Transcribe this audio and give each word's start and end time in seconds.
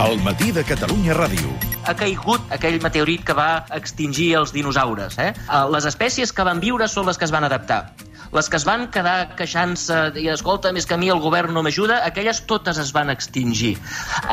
El 0.00 0.20
matí 0.24 0.50
de 0.52 0.64
Catalunya 0.64 1.14
Ràdio. 1.14 1.50
ha 1.84 1.94
caigut 1.96 2.52
aquell 2.54 2.78
meteorit 2.82 3.24
que 3.24 3.34
va 3.34 3.64
extingir 3.74 4.34
els 4.38 4.52
dinosaures. 4.52 5.18
Eh? 5.18 5.32
Eh, 5.34 5.64
Les 5.72 5.84
espècies 5.84 6.32
que 6.32 6.44
van 6.44 6.60
viure 6.60 6.86
són 6.88 7.06
les 7.06 7.18
que 7.18 7.24
es 7.24 7.32
van 7.32 7.44
adaptar. 7.44 7.92
Les 8.32 8.48
que 8.48 8.56
es 8.56 8.64
van 8.64 8.86
quedar 8.94 9.34
queixant-se 9.36 10.12
i, 10.20 10.28
escolta, 10.30 10.70
més 10.72 10.86
que 10.86 10.94
a 10.94 10.96
mi 11.00 11.08
el 11.10 11.18
govern 11.18 11.52
no 11.52 11.64
m'ajuda, 11.66 12.04
aquelles 12.06 12.44
totes 12.46 12.78
es 12.78 12.92
van 12.92 13.10
extingir. 13.10 13.76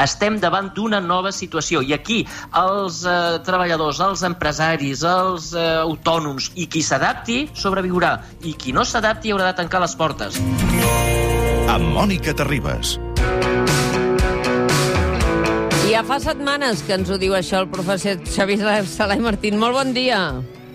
Estem 0.03 0.37
davant 0.39 0.69
d'una 0.75 0.99
nova 1.01 1.31
situació 1.31 1.81
i 1.81 1.93
aquí 1.93 2.19
els 2.53 3.01
eh, 3.05 3.39
treballadors, 3.47 3.99
els 3.99 4.21
empresaris, 4.23 5.01
els 5.03 5.53
eh, 5.55 5.65
autònoms 5.81 6.51
i 6.55 6.67
qui 6.67 6.83
s'adapti 6.83 7.47
sobreviurà 7.53 8.19
i 8.43 8.53
qui 8.53 8.71
no 8.71 8.85
s'adapti 8.85 9.33
haurà 9.33 9.49
de 9.51 9.57
tancar 9.63 9.81
les 9.81 9.95
portes. 9.95 10.37
Amb 11.67 11.91
Mònica 11.97 12.35
Terribas. 12.37 12.99
Ja 15.97 16.03
fa 16.05 16.19
setmanes 16.21 16.83
que 16.85 16.93
ens 16.93 17.07
ho 17.09 17.15
diu 17.17 17.33
això 17.33 17.57
el 17.63 17.71
professor 17.73 18.19
Xavier 18.29 18.83
Salai 18.85 19.17
Martín. 19.17 19.55
Molt 19.57 19.73
bon 19.73 19.95
dia. 19.95 20.19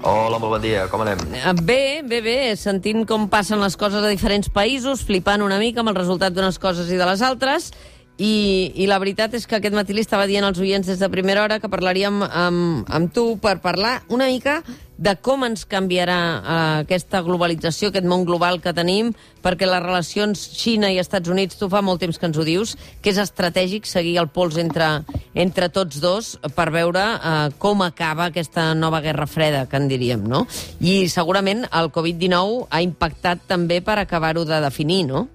Hola, 0.02 0.40
molt 0.42 0.56
bon 0.56 0.64
dia, 0.64 0.88
com 0.90 1.04
anem? 1.04 1.20
Eh, 1.38 1.52
Bé, 1.62 2.02
bé, 2.02 2.18
bé, 2.24 2.34
sentint 2.58 3.04
com 3.06 3.28
passen 3.30 3.62
les 3.62 3.76
coses 3.78 4.02
a 4.02 4.10
diferents 4.10 4.50
països, 4.50 5.04
flipant 5.06 5.46
una 5.46 5.60
mica 5.62 5.78
amb 5.78 5.92
el 5.92 6.00
resultat 6.00 6.34
d'unes 6.34 6.58
coses 6.58 6.90
i 6.90 6.98
de 6.98 7.06
les 7.06 7.22
altres, 7.22 7.70
i, 8.18 8.72
i 8.74 8.88
la 8.90 8.98
veritat 8.98 9.38
és 9.38 9.46
que 9.46 9.60
aquest 9.60 9.78
matí 9.78 9.94
li 9.94 10.02
estava 10.02 10.26
dient 10.26 10.42
als 10.42 10.58
oients 10.58 10.90
des 10.90 10.98
de 10.98 11.08
primera 11.14 11.46
hora 11.46 11.60
que 11.62 11.70
parlaríem 11.70 12.18
amb, 12.26 12.90
amb 12.90 13.14
tu 13.14 13.36
per 13.38 13.60
parlar 13.62 14.00
una 14.10 14.26
mica 14.26 14.58
de 15.02 15.14
com 15.18 15.42
ens 15.42 15.64
canviarà 15.66 16.18
eh, 16.22 16.56
aquesta 16.84 17.22
globalització, 17.26 17.90
aquest 17.90 18.06
món 18.06 18.22
global 18.28 18.60
que 18.62 18.74
tenim, 18.76 19.10
perquè 19.42 19.66
les 19.66 19.82
relacions 19.82 20.38
Xina 20.54 20.92
i 20.94 21.00
Estats 21.02 21.30
Units, 21.32 21.58
tu 21.58 21.66
fa 21.72 21.80
molt 21.82 22.04
temps 22.04 22.18
que 22.20 22.28
ens 22.28 22.38
ho 22.38 22.46
dius, 22.46 22.76
que 23.02 23.10
és 23.10 23.18
estratègic 23.18 23.88
seguir 23.90 24.14
el 24.22 24.30
pols 24.30 24.60
entre, 24.62 24.90
entre 25.34 25.70
tots 25.74 25.98
dos 26.02 26.36
per 26.54 26.68
veure 26.74 27.02
eh, 27.02 27.48
com 27.58 27.82
acaba 27.82 28.30
aquesta 28.30 28.70
nova 28.78 29.02
guerra 29.02 29.26
freda, 29.26 29.66
que 29.66 29.80
en 29.80 29.90
diríem, 29.90 30.22
no? 30.22 30.44
I 30.78 31.08
segurament 31.10 31.66
el 31.66 31.90
Covid-19 31.90 32.68
ha 32.70 32.82
impactat 32.86 33.48
també 33.50 33.80
per 33.82 33.98
acabar-ho 33.98 34.46
de 34.46 34.62
definir, 34.62 35.02
no? 35.10 35.26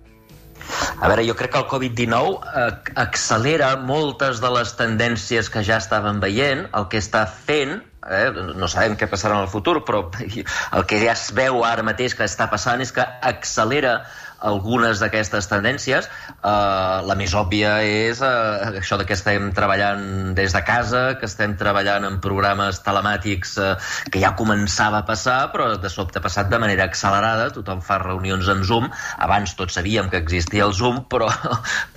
A 0.97 1.11
veure, 1.11 1.27
jo 1.27 1.35
crec 1.35 1.51
que 1.53 1.59
el 1.59 1.67
Covid-19 1.67 2.39
eh, 2.63 2.95
accelera 3.03 3.75
moltes 3.83 4.39
de 4.43 4.55
les 4.55 4.73
tendències 4.79 5.51
que 5.51 5.63
ja 5.67 5.77
estàvem 5.83 6.23
veient. 6.23 6.65
El 6.75 6.87
que 6.91 7.03
està 7.03 7.27
fent, 7.27 7.81
eh, 8.05 8.29
no 8.55 8.69
sabem 8.71 8.95
què 8.99 9.09
passarà 9.09 9.37
en 9.37 9.47
el 9.47 9.51
futur, 9.51 9.81
però 9.87 10.05
el 10.19 10.87
que 10.89 11.01
ja 11.03 11.13
es 11.15 11.29
veu 11.35 11.63
ara 11.65 11.85
mateix 11.85 12.15
que 12.17 12.27
està 12.27 12.49
passant 12.51 12.81
és 12.83 12.93
que 12.95 13.05
accelera 13.31 13.99
algunes 14.39 14.99
d'aquestes 15.01 15.47
tendències. 15.49 16.07
Uh, 16.37 17.01
la 17.07 17.15
més 17.17 17.33
òbvia 17.37 17.77
és 17.85 18.21
uh, 18.21 18.77
això 18.81 18.99
de 18.99 19.07
que 19.09 19.15
estem 19.17 19.49
treballant 19.57 20.35
des 20.37 20.53
de 20.53 20.61
casa, 20.67 21.03
que 21.19 21.25
estem 21.29 21.55
treballant 21.57 22.05
en 22.07 22.19
programes 22.23 22.81
telemàtics 22.85 23.57
uh, 23.61 23.73
que 24.13 24.21
ja 24.21 24.35
començava 24.37 25.01
a 25.01 25.07
passar, 25.07 25.39
però 25.53 25.71
de 25.81 25.89
sobte 25.89 26.21
ha 26.21 26.25
passat 26.25 26.51
de 26.53 26.61
manera 26.61 26.85
accelerada. 26.85 27.49
Tothom 27.55 27.81
fa 27.81 27.99
reunions 28.03 28.49
en 28.53 28.63
Zoom. 28.67 28.89
Abans 29.17 29.57
tots 29.57 29.77
sabíem 29.79 30.11
que 30.13 30.21
existia 30.21 30.69
el 30.69 30.75
Zoom, 30.77 31.05
però, 31.09 31.31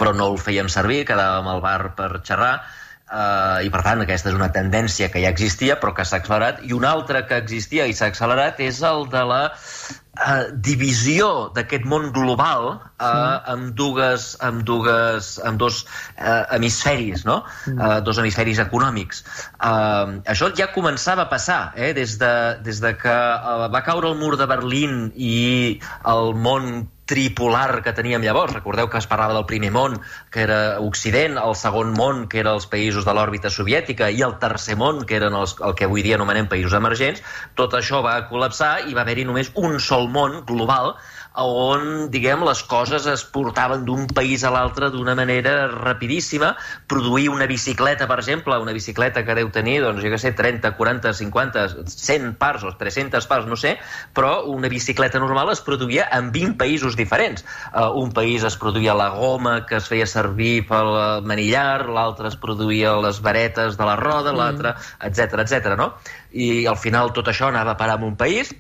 però 0.00 0.16
no 0.16 0.32
el 0.32 0.40
fèiem 0.40 0.72
servir, 0.72 1.04
quedàvem 1.08 1.50
al 1.52 1.64
bar 1.64 1.80
per 1.98 2.14
xerrar. 2.24 2.54
Uh, 3.10 3.58
I, 3.66 3.70
per 3.74 3.80
tant, 3.82 4.04
aquesta 4.04 4.30
és 4.30 4.36
una 4.38 4.52
tendència 4.54 5.08
que 5.10 5.18
ja 5.24 5.32
existia, 5.34 5.74
però 5.82 5.90
que 5.96 6.04
s'ha 6.06 6.20
accelerat. 6.20 6.60
I 6.62 6.76
una 6.76 6.92
altra 6.94 7.24
que 7.26 7.40
existia 7.42 7.88
i 7.90 7.96
s'ha 7.96 8.06
accelerat 8.12 8.60
és 8.62 8.78
el 8.86 9.08
de 9.10 9.22
la 9.26 9.40
uh, 9.50 10.44
divisió 10.54 11.30
d'aquest 11.56 11.88
món 11.90 12.12
global 12.14 12.68
uh, 12.70 12.76
sí. 13.00 13.32
amb, 13.54 13.72
dues, 13.80 14.28
amb, 14.46 14.62
dues, 14.68 15.32
amb 15.42 15.58
dos 15.58 15.82
uh, 15.82 16.44
hemisferis, 16.54 17.26
no? 17.26 17.40
Uh, 17.72 17.98
dos 18.06 18.22
hemisferis 18.22 18.62
econòmics. 18.62 19.24
Uh, 19.58 20.20
això 20.30 20.52
ja 20.54 20.70
començava 20.70 21.26
a 21.26 21.32
passar, 21.32 21.60
eh? 21.74 21.90
des, 21.98 22.14
de, 22.22 22.32
des 22.62 22.78
de 22.84 22.94
que 23.00 23.16
uh, 23.16 23.66
va 23.74 23.82
caure 23.86 24.14
el 24.14 24.18
mur 24.22 24.36
de 24.38 24.46
Berlín 24.54 25.08
i 25.18 25.80
el 26.14 26.34
món 26.46 26.86
tripolar 27.10 27.82
que 27.82 27.94
teníem 27.96 28.22
llavors. 28.22 28.54
Recordeu 28.54 28.88
que 28.90 29.00
es 29.02 29.08
parlava 29.10 29.34
del 29.34 29.46
primer 29.50 29.72
món, 29.74 29.98
que 30.30 30.44
era 30.46 30.78
Occident, 30.78 31.38
el 31.42 31.56
segon 31.58 31.90
món, 31.98 32.26
que 32.30 32.38
era 32.44 32.54
els 32.54 32.68
països 32.70 33.06
de 33.08 33.14
l'òrbita 33.16 33.50
soviètica, 33.50 34.12
i 34.14 34.22
el 34.26 34.36
tercer 34.42 34.78
món, 34.78 35.02
que 35.06 35.18
eren 35.18 35.34
els, 35.34 35.56
el 35.66 35.74
que 35.78 35.88
avui 35.90 36.06
dia 36.06 36.20
anomenem 36.20 36.48
països 36.50 36.76
emergents. 36.78 37.24
Tot 37.58 37.74
això 37.74 38.04
va 38.06 38.20
col·lapsar 38.30 38.86
i 38.86 38.94
va 38.94 39.02
haver-hi 39.02 39.26
només 39.26 39.50
un 39.58 39.80
sol 39.82 40.06
món 40.14 40.44
global 40.46 40.94
on, 41.38 42.10
diguem, 42.10 42.42
les 42.44 42.62
coses 42.66 43.06
es 43.06 43.22
portaven 43.24 43.84
d'un 43.86 44.06
país 44.10 44.42
a 44.44 44.50
l'altre 44.50 44.90
d'una 44.90 45.14
manera 45.14 45.68
rapidíssima. 45.70 46.56
Produir 46.90 47.28
una 47.30 47.46
bicicleta, 47.46 48.08
per 48.10 48.18
exemple, 48.18 48.58
una 48.58 48.72
bicicleta 48.72 49.24
que 49.24 49.36
deu 49.38 49.50
tenir, 49.54 49.80
doncs, 49.84 50.02
jo 50.02 50.10
què 50.10 50.18
sé, 50.18 50.32
30, 50.36 50.72
40, 50.76 51.12
50, 51.20 51.66
100 51.86 52.34
parts 52.40 52.66
o 52.66 52.72
300 52.78 53.28
parts, 53.30 53.46
no 53.46 53.56
sé, 53.56 53.76
però 54.14 54.44
una 54.50 54.68
bicicleta 54.68 55.20
normal 55.22 55.52
es 55.54 55.62
produïa 55.62 56.08
en 56.16 56.32
20 56.34 56.58
països 56.60 56.96
diferents. 56.98 57.44
Uh, 57.72 57.90
un 58.00 58.10
país 58.16 58.44
es 58.46 58.58
produïa 58.60 58.96
la 58.98 59.10
goma 59.14 59.60
que 59.66 59.78
es 59.78 59.90
feia 59.90 60.08
servir 60.10 60.66
pel 60.68 60.94
manillar, 61.26 61.86
l'altre 61.88 62.30
es 62.30 62.38
produïa 62.40 62.96
les 63.00 63.20
varetes 63.22 63.78
de 63.78 63.86
la 63.86 63.96
roda, 64.00 64.34
l'altre, 64.34 64.74
etc 65.06 65.44
etc. 65.44 65.76
no? 65.78 65.92
I 66.32 66.66
al 66.70 66.78
final 66.80 67.14
tot 67.14 67.30
això 67.30 67.48
anava 67.50 67.74
a 67.74 67.80
parar 67.80 67.98
en 68.00 68.10
un 68.10 68.18
país, 68.18 68.52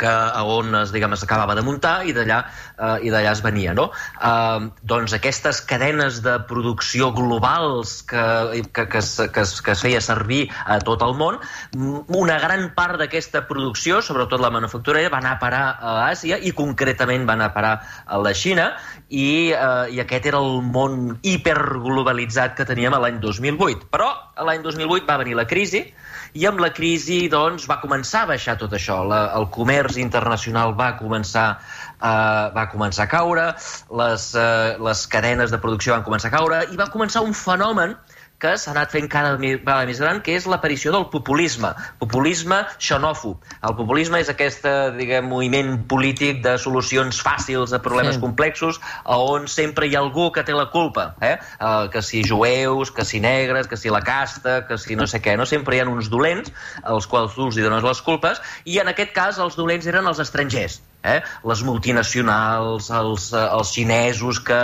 que 0.00 0.12
on 0.40 0.74
es, 0.80 0.94
diguem, 0.94 1.14
s'acabava 1.18 1.56
de 1.58 1.64
muntar 1.66 2.00
i 2.08 2.14
d'allà 2.16 2.40
eh, 2.46 3.06
i 3.06 3.12
d'allà 3.12 3.34
es 3.34 3.42
venia, 3.44 3.74
no? 3.76 3.90
Eh, 4.16 4.70
doncs 4.92 5.14
aquestes 5.16 5.60
cadenes 5.68 6.22
de 6.24 6.38
producció 6.48 7.10
globals 7.16 8.00
que, 8.08 8.24
que, 8.72 8.86
que, 8.86 9.02
es, 9.02 9.12
que, 9.34 9.44
es, 9.44 9.56
que 9.60 9.74
es 9.76 9.84
feia 9.84 10.00
servir 10.04 10.46
a 10.64 10.80
tot 10.84 11.04
el 11.06 11.16
món, 11.20 11.40
una 11.76 12.38
gran 12.42 12.70
part 12.76 13.00
d'aquesta 13.00 13.44
producció, 13.48 14.00
sobretot 14.04 14.40
la 14.42 14.52
manufacturera, 14.54 15.12
va 15.12 15.20
anar 15.20 15.36
a 15.36 15.42
parar 15.42 15.64
a 15.76 15.96
Àsia 16.08 16.40
i 16.40 16.54
concretament 16.56 17.26
va 17.28 17.36
anar 17.36 17.50
a 17.50 17.54
parar 17.56 17.74
a 18.06 18.20
la 18.22 18.32
Xina 18.36 18.70
i, 19.08 19.52
eh, 19.52 19.92
i 19.94 20.00
aquest 20.02 20.30
era 20.32 20.40
el 20.40 20.60
món 20.64 21.18
hiperglobalitzat 21.22 22.56
que 22.58 22.68
teníem 22.68 22.96
l'any 23.00 23.20
2008. 23.22 23.88
Però 23.92 24.10
l'any 24.46 24.62
2008 24.64 25.08
va 25.08 25.18
venir 25.20 25.36
la 25.38 25.46
crisi 25.48 25.82
i 26.38 26.46
amb 26.46 26.60
la 26.62 26.70
crisi 26.74 27.24
doncs, 27.30 27.66
va 27.70 27.80
començar 27.82 28.24
a 28.24 28.30
baixar 28.30 28.56
tot 28.60 28.74
això. 28.76 29.00
La, 29.08 29.20
el 29.38 29.48
comerç 29.54 29.98
internacional 30.02 30.74
va 30.78 30.92
començar, 30.98 31.46
uh, 31.98 32.46
va 32.54 32.68
començar 32.70 33.06
a 33.08 33.10
caure, 33.10 33.48
les, 34.02 34.28
uh, 34.38 34.78
les 34.86 35.04
cadenes 35.10 35.50
de 35.50 35.58
producció 35.58 35.96
van 35.96 36.06
començar 36.06 36.30
a 36.30 36.36
caure 36.36 36.62
i 36.70 36.78
va 36.78 36.90
començar 36.94 37.24
un 37.26 37.34
fenomen 37.34 37.96
que 38.40 38.56
s'ha 38.58 38.72
anat 38.72 38.92
fent 38.94 39.08
cada 39.12 39.36
vegada 39.40 39.86
més 39.88 40.00
gran, 40.02 40.22
que 40.24 40.34
és 40.38 40.46
l'aparició 40.50 40.92
del 40.94 41.06
populisme, 41.12 41.72
populisme 42.00 42.62
xenòfob. 42.80 43.44
El 43.68 43.76
populisme 43.78 44.20
és 44.22 44.30
aquest 44.32 44.66
diguem, 44.96 45.28
moviment 45.30 45.76
polític 45.90 46.40
de 46.44 46.56
solucions 46.58 47.20
fàcils 47.24 47.74
a 47.76 47.82
problemes 47.84 48.16
sí. 48.16 48.22
complexos, 48.24 48.80
on 49.04 49.48
sempre 49.50 49.88
hi 49.88 49.96
ha 49.96 50.02
algú 50.04 50.30
que 50.34 50.44
té 50.46 50.56
la 50.56 50.70
culpa, 50.72 51.10
eh? 51.20 51.36
Uh, 51.60 51.88
que 51.92 52.02
si 52.02 52.24
jueus, 52.26 52.92
que 52.94 53.04
si 53.04 53.20
negres, 53.20 53.68
que 53.68 53.76
si 53.76 53.92
la 53.92 54.02
casta, 54.06 54.64
que 54.66 54.78
si 54.80 54.96
no 54.96 55.06
sé 55.10 55.20
què, 55.22 55.36
no? 55.36 55.46
Sempre 55.46 55.76
hi 55.76 55.84
ha 55.84 55.88
uns 55.90 56.10
dolents 56.12 56.52
als 56.82 57.08
quals 57.10 57.36
tu 57.36 57.48
els 57.50 57.58
hi 57.58 57.66
dones 57.66 57.84
les 57.86 58.04
culpes, 58.06 58.40
i 58.64 58.80
en 58.80 58.92
aquest 58.92 59.12
cas 59.16 59.40
els 59.42 59.58
dolents 59.58 59.86
eren 59.90 60.08
els 60.08 60.22
estrangers, 60.22 60.80
eh? 61.02 61.20
les 61.48 61.62
multinacionals, 61.64 62.90
els, 62.90 63.30
eh, 63.32 63.44
els 63.56 63.72
xinesos 63.74 64.40
que, 64.44 64.60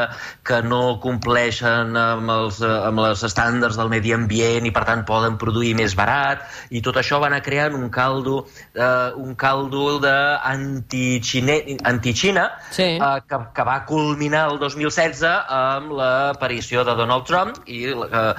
que 0.47 0.61
no 0.67 0.99
compleixen 1.03 1.97
amb 1.97 2.33
els, 2.33 2.61
eh, 2.65 2.73
amb 2.91 3.05
els 3.07 3.25
estàndards 3.27 3.79
del 3.81 3.91
medi 3.93 4.13
ambient 4.17 4.69
i 4.69 4.73
per 4.75 4.85
tant 4.89 5.05
poden 5.09 5.39
produir 5.41 5.75
més 5.79 5.97
barat 5.99 6.45
i 6.71 6.83
tot 6.85 6.99
això 7.01 7.21
va 7.23 7.31
anar 7.31 7.43
creant 7.47 7.77
un 7.79 7.89
caldo 7.93 8.43
eh, 8.75 9.13
un 9.17 9.35
caldo 9.39 9.99
d'anti-Xina 10.03 11.59
anti 11.87 12.15
sí. 12.17 12.83
eh, 12.83 13.01
que, 13.29 13.41
que 13.55 13.67
va 13.67 13.79
culminar 13.89 14.47
el 14.53 14.61
2016 14.63 15.25
amb 15.27 15.97
l'aparició 15.99 16.85
de 16.85 16.97
Donald 16.99 17.27
Trump 17.29 17.63
i 17.67 17.87
eh, 17.93 18.35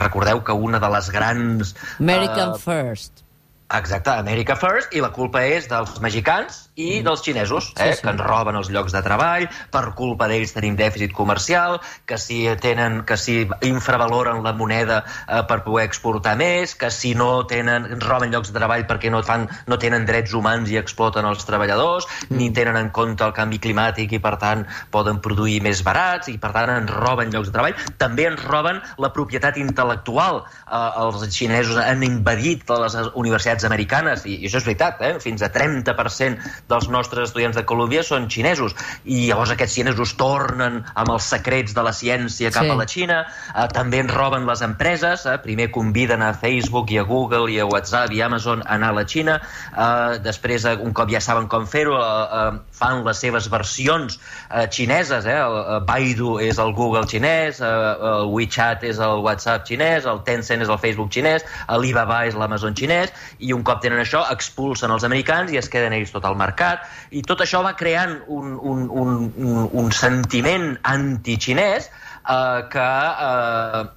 recordeu 0.00 0.44
que 0.44 0.52
una 0.52 0.80
de 0.80 0.90
les 0.90 1.10
grans... 1.10 1.74
American 1.98 2.54
uh, 2.54 2.58
First. 2.58 3.29
Exacte, 3.70 4.10
America 4.10 4.56
First, 4.56 4.94
i 4.94 5.00
la 5.02 5.12
culpa 5.14 5.44
és 5.46 5.68
dels 5.70 6.00
mexicans 6.02 6.64
i 6.74 6.98
mm. 6.98 7.04
dels 7.06 7.22
xinesos, 7.22 7.68
eh, 7.76 7.90
sí, 7.90 7.98
sí. 7.98 8.02
que 8.02 8.10
ens 8.10 8.22
roben 8.24 8.56
els 8.58 8.70
llocs 8.74 8.94
de 8.94 9.02
treball, 9.04 9.46
per 9.70 9.82
culpa 9.98 10.26
d'ells 10.30 10.54
tenim 10.56 10.74
dèficit 10.78 11.14
comercial, 11.14 11.78
que 12.08 12.18
si 12.18 12.42
tenen 12.62 13.04
que 13.06 13.18
si 13.20 13.44
infravaloren 13.68 14.42
la 14.42 14.54
moneda 14.58 15.04
eh, 15.04 15.42
per 15.46 15.60
poder 15.66 15.84
exportar 15.86 16.34
més, 16.40 16.74
que 16.74 16.90
si 16.90 17.12
no 17.14 17.44
tenen 17.50 17.86
ens 17.94 18.06
roben 18.06 18.34
llocs 18.34 18.50
de 18.50 18.58
treball 18.58 18.86
perquè 18.90 19.12
no 19.12 19.22
fan 19.26 19.46
no 19.70 19.78
tenen 19.78 20.06
drets 20.08 20.34
humans 20.34 20.72
i 20.72 20.80
exploten 20.80 21.28
els 21.28 21.46
treballadors, 21.46 22.08
mm. 22.26 22.40
ni 22.40 22.50
tenen 22.56 22.80
en 22.80 22.90
compte 22.96 23.26
el 23.26 23.36
canvi 23.36 23.60
climàtic 23.62 24.16
i 24.18 24.22
per 24.22 24.34
tant 24.42 24.66
poden 24.90 25.22
produir 25.22 25.60
més 25.62 25.84
barats 25.86 26.32
i 26.32 26.38
per 26.42 26.50
tant 26.56 26.74
ens 26.74 26.90
roben 26.90 27.30
llocs 27.30 27.52
de 27.52 27.54
treball. 27.54 27.78
També 28.02 28.26
ens 28.32 28.42
roben 28.48 28.82
la 28.98 29.12
propietat 29.14 29.62
intel·lectual. 29.62 30.42
Eh, 30.66 30.82
els 31.04 31.22
xinesos 31.30 31.78
han 31.84 32.02
invadit 32.06 32.66
les 32.80 32.98
universitats 33.14 33.59
americanes 33.68 34.24
i, 34.26 34.36
i 34.42 34.48
això 34.48 34.60
és 34.60 34.66
veritat, 34.66 35.00
eh? 35.04 35.12
fins 35.22 35.42
a 35.42 35.50
30% 35.52 36.38
dels 36.70 36.88
nostres 36.92 37.28
estudiants 37.30 37.56
de 37.56 37.64
Colòmbia 37.68 38.02
són 38.06 38.28
xinesos. 38.30 38.74
I 39.04 39.26
llavors 39.28 39.52
aquests 39.54 39.76
xinesos 39.80 40.14
tornen 40.20 40.80
amb 40.94 41.12
els 41.14 41.28
secrets 41.30 41.74
de 41.76 41.84
la 41.86 41.92
ciència 41.96 42.52
cap 42.54 42.64
Sí. 42.64 42.70
a 42.70 42.76
la 42.78 42.86
Xina. 42.86 43.20
Eh, 43.54 43.66
també 43.72 44.00
ens 44.02 44.12
roben 44.14 44.46
les 44.46 44.62
empreses. 44.62 45.26
Eh? 45.26 45.36
Primer 45.42 45.70
conviden 45.70 46.22
a 46.22 46.32
Facebook 46.34 46.90
i 46.90 46.98
a 46.98 47.02
Google 47.08 47.50
i 47.52 47.58
a 47.60 47.66
WhatsApp 47.66 48.12
i 48.12 48.22
Amazon 48.22 48.62
a 48.66 48.74
anar 48.74 48.90
a 48.94 48.98
la 49.00 49.04
Xina. 49.06 49.40
Eh, 49.76 50.18
després, 50.22 50.64
eh, 50.64 50.76
un 50.80 50.92
cop 50.92 51.10
ja 51.10 51.20
saben 51.20 51.48
com 51.48 51.66
fer-ho, 51.66 51.96
eh, 51.98 52.54
eh, 52.54 52.58
fan 52.72 53.04
les 53.04 53.18
seves 53.18 53.48
versions 53.50 54.18
eh, 54.50 54.66
xineses. 54.70 55.26
Eh? 55.26 55.38
El, 55.40 55.80
Baidu 55.86 56.38
és 56.40 56.58
el 56.58 56.72
Google 56.76 57.06
xinès, 57.08 57.60
eh, 57.60 57.66
el 57.66 58.28
WeChat 58.32 58.84
és 58.84 58.98
el 58.98 59.20
WhatsApp 59.24 59.66
xinès, 59.66 60.06
el 60.06 60.22
Tencent 60.26 60.62
és 60.62 60.68
el 60.68 60.78
Facebook 60.78 61.10
xinès, 61.12 61.44
l'Alibaba 61.68 62.24
és 62.28 62.34
l'Amazon 62.38 62.74
xinès, 62.76 63.12
i 63.38 63.49
un 63.56 63.62
cop 63.66 63.82
tenen 63.84 64.02
això, 64.02 64.24
expulsen 64.32 64.92
els 64.94 65.06
americans 65.08 65.52
i 65.52 65.60
es 65.60 65.70
queden 65.72 65.94
ells 65.96 66.12
tot 66.14 66.26
el 66.28 66.36
mercat. 66.40 66.84
I 67.10 67.22
tot 67.26 67.44
això 67.44 67.62
va 67.66 67.76
creant 67.78 68.18
un, 68.28 68.56
un, 68.56 68.84
un, 68.90 69.14
un, 69.36 69.70
un 69.84 69.94
sentiment 69.94 70.74
antixinès 70.96 71.88
eh, 71.88 72.60
que... 72.72 72.90
Eh, 73.30 73.88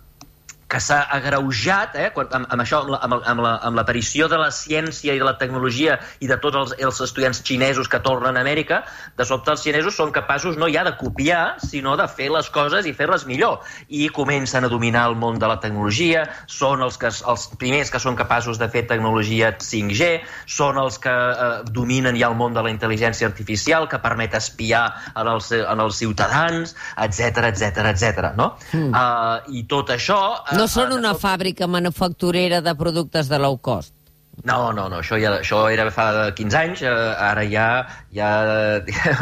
que 0.73 0.79
s'ha 0.81 1.03
agreujat 1.13 1.95
eh, 2.01 2.07
quan, 2.15 2.27
amb, 2.33 2.47
amb 2.49 2.63
això, 2.63 2.79
amb 2.81 2.89
la- 2.95 2.99
amb 3.05 3.13
el- 3.19 3.23
amb 3.29 3.41
la- 3.45 3.57
amb 3.69 3.77
l'aparició 3.77 4.27
de 4.31 4.39
la 4.41 4.49
ciència 4.49 5.13
i 5.13 5.19
de 5.21 5.25
la 5.27 5.35
tecnologia 5.37 5.99
i 6.19 6.27
de 6.27 6.37
tots 6.41 6.57
els, 6.57 6.73
els 6.81 7.01
estudiants 7.05 7.43
xinesos 7.45 7.87
que 7.87 7.99
tornen 8.01 8.37
a 8.37 8.41
Amèrica, 8.41 8.81
de 9.17 9.25
sobte 9.25 9.51
els 9.53 9.61
xinesos 9.61 9.95
són 9.95 10.11
capaços 10.11 10.57
no 10.57 10.67
ja 10.73 10.83
de 10.83 10.95
copiar, 10.97 11.59
sinó 11.61 11.93
de 11.99 12.07
fer 12.09 12.31
les 12.33 12.49
coses 12.49 12.85
i 12.89 12.93
fer-les 12.97 13.25
millor. 13.29 13.59
I 13.89 14.09
comencen 14.09 14.65
a 14.65 14.71
dominar 14.71 15.05
el 15.11 15.15
món 15.15 15.37
de 15.39 15.47
la 15.47 15.59
tecnologia, 15.61 16.25
són 16.47 16.81
els, 16.81 16.97
que, 16.97 17.07
els 17.13 17.47
primers 17.61 17.91
que 17.93 17.99
són 18.01 18.15
capaços 18.17 18.57
de 18.59 18.67
fer 18.73 18.83
tecnologia 18.89 19.53
5G, 19.59 20.21
són 20.49 20.77
els 20.81 20.97
que 20.99 21.13
eh, 21.13 21.61
dominen 21.69 22.17
ja 22.17 22.31
el 22.31 22.35
món 22.39 22.53
de 22.57 22.63
la 22.65 22.71
intel·ligència 22.73 23.27
artificial, 23.29 23.87
que 23.87 23.99
permet 24.01 24.33
espiar 24.33 24.87
en 25.15 25.27
els, 25.27 25.51
en 25.53 25.79
els 25.85 26.01
ciutadans, 26.01 26.75
etc 26.97 27.43
etc 27.51 27.85
etc. 27.93 28.33
no? 28.35 28.55
Mm. 28.73 28.89
Uh, 28.89 29.53
I 29.53 29.63
tot 29.69 29.93
això... 29.93 30.19
eh, 30.49 30.57
No 30.57 30.62
són 30.67 30.91
eh, 30.91 30.99
una 30.99 31.13
fàbrica 31.15 31.67
manufacturera 31.67 32.61
de 32.61 32.75
productes 32.75 33.29
de 33.31 33.39
low 33.39 33.57
cost. 33.57 33.93
No, 34.41 34.73
no, 34.73 34.87
no, 34.89 34.97
això, 34.99 35.15
ja, 35.21 35.29
això 35.37 35.59
era 35.69 35.85
fa 35.93 36.33
15 36.35 36.57
anys, 36.57 36.81
eh, 36.83 36.89
ara 37.21 37.43
ja, 37.45 37.67
ja 38.11 38.29
eh, 38.89 39.19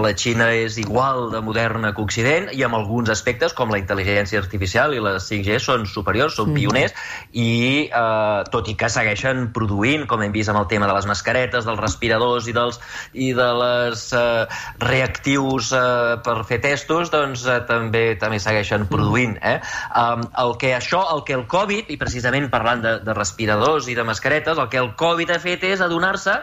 la 0.00 0.12
Xina 0.16 0.48
és 0.56 0.78
igual 0.80 1.28
de 1.30 1.42
moderna 1.44 1.92
que 1.94 2.00
Occident 2.02 2.48
i 2.56 2.64
amb 2.66 2.78
alguns 2.78 3.12
aspectes 3.12 3.52
com 3.54 3.70
la 3.70 3.78
intel·ligència 3.78 4.40
artificial 4.40 4.96
i 4.96 5.02
la 5.04 5.18
5G 5.22 5.58
són 5.62 5.84
superiors, 5.86 6.38
són 6.40 6.54
pioners 6.56 6.96
i 7.36 7.52
eh, 7.86 8.40
tot 8.50 8.70
i 8.72 8.74
que 8.80 8.88
segueixen 8.90 9.50
produint, 9.54 10.08
com 10.10 10.24
hem 10.24 10.32
vist 10.34 10.50
amb 10.50 10.62
el 10.62 10.66
tema 10.72 10.88
de 10.88 10.96
les 10.96 11.06
mascaretes, 11.06 11.68
dels 11.68 11.84
respiradors 11.84 12.48
i 12.48 12.56
dels 12.56 12.80
i 13.12 13.30
de 13.36 13.50
les 13.60 14.08
eh, 14.16 14.48
reactius 14.80 15.70
eh, 15.76 16.16
per 16.24 16.38
fer 16.48 16.62
testos, 16.64 17.12
doncs 17.14 17.44
eh, 17.44 17.60
també 17.68 18.16
també 18.18 18.40
segueixen 18.42 18.88
produint. 18.90 19.36
Eh? 19.44 19.58
Um, 19.92 20.24
el 20.40 20.56
que 20.58 20.72
això, 20.74 21.04
el 21.14 21.22
que 21.28 21.36
el 21.36 21.46
Covid, 21.46 21.92
i 21.92 22.00
precisament 22.00 22.48
parlant 22.50 22.82
de, 22.82 22.96
de 23.04 23.14
respiradors 23.14 23.92
i 23.92 23.94
de 23.94 24.08
mascaretes, 24.08 24.37
el 24.46 24.68
que 24.68 24.78
el 24.78 24.94
Covid 24.94 25.30
ha 25.30 25.40
fet 25.42 25.64
és 25.64 25.80
adonar-se 25.80 26.36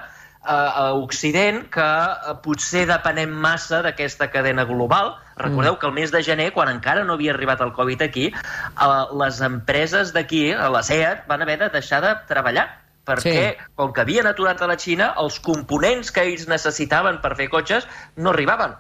a, 0.45 0.57
a 0.67 0.93
Occident 0.93 1.69
que 1.73 1.85
eh, 1.85 2.35
potser 2.43 2.85
depenem 2.89 3.31
massa 3.31 3.81
d'aquesta 3.85 4.29
cadena 4.31 4.65
global. 4.65 5.15
Recordeu 5.37 5.77
que 5.79 5.87
el 5.87 5.93
mes 5.93 6.11
de 6.11 6.21
gener, 6.23 6.51
quan 6.53 6.69
encara 6.71 7.03
no 7.03 7.13
havia 7.13 7.33
arribat 7.33 7.61
el 7.61 7.73
Covid 7.73 8.01
aquí, 8.01 8.31
eh, 8.31 9.03
les 9.19 9.41
empreses 9.41 10.13
d'aquí, 10.13 10.51
a 10.53 10.69
la 10.69 10.83
SEAT, 10.83 11.27
van 11.27 11.41
haver 11.41 11.59
de 11.59 11.69
deixar 11.69 12.01
de 12.01 12.15
treballar 12.27 12.69
perquè, 13.05 13.55
Sí. 13.57 13.65
com 13.75 13.93
que 13.93 14.01
havien 14.01 14.25
aturat 14.25 14.61
a 14.61 14.67
la 14.67 14.77
Xina, 14.77 15.13
els 15.21 15.39
components 15.39 16.11
que 16.11 16.23
ells 16.23 16.47
necessitaven 16.47 17.21
per 17.21 17.35
fer 17.35 17.49
cotxes 17.49 17.87
no 18.15 18.31
arribaven. 18.31 18.73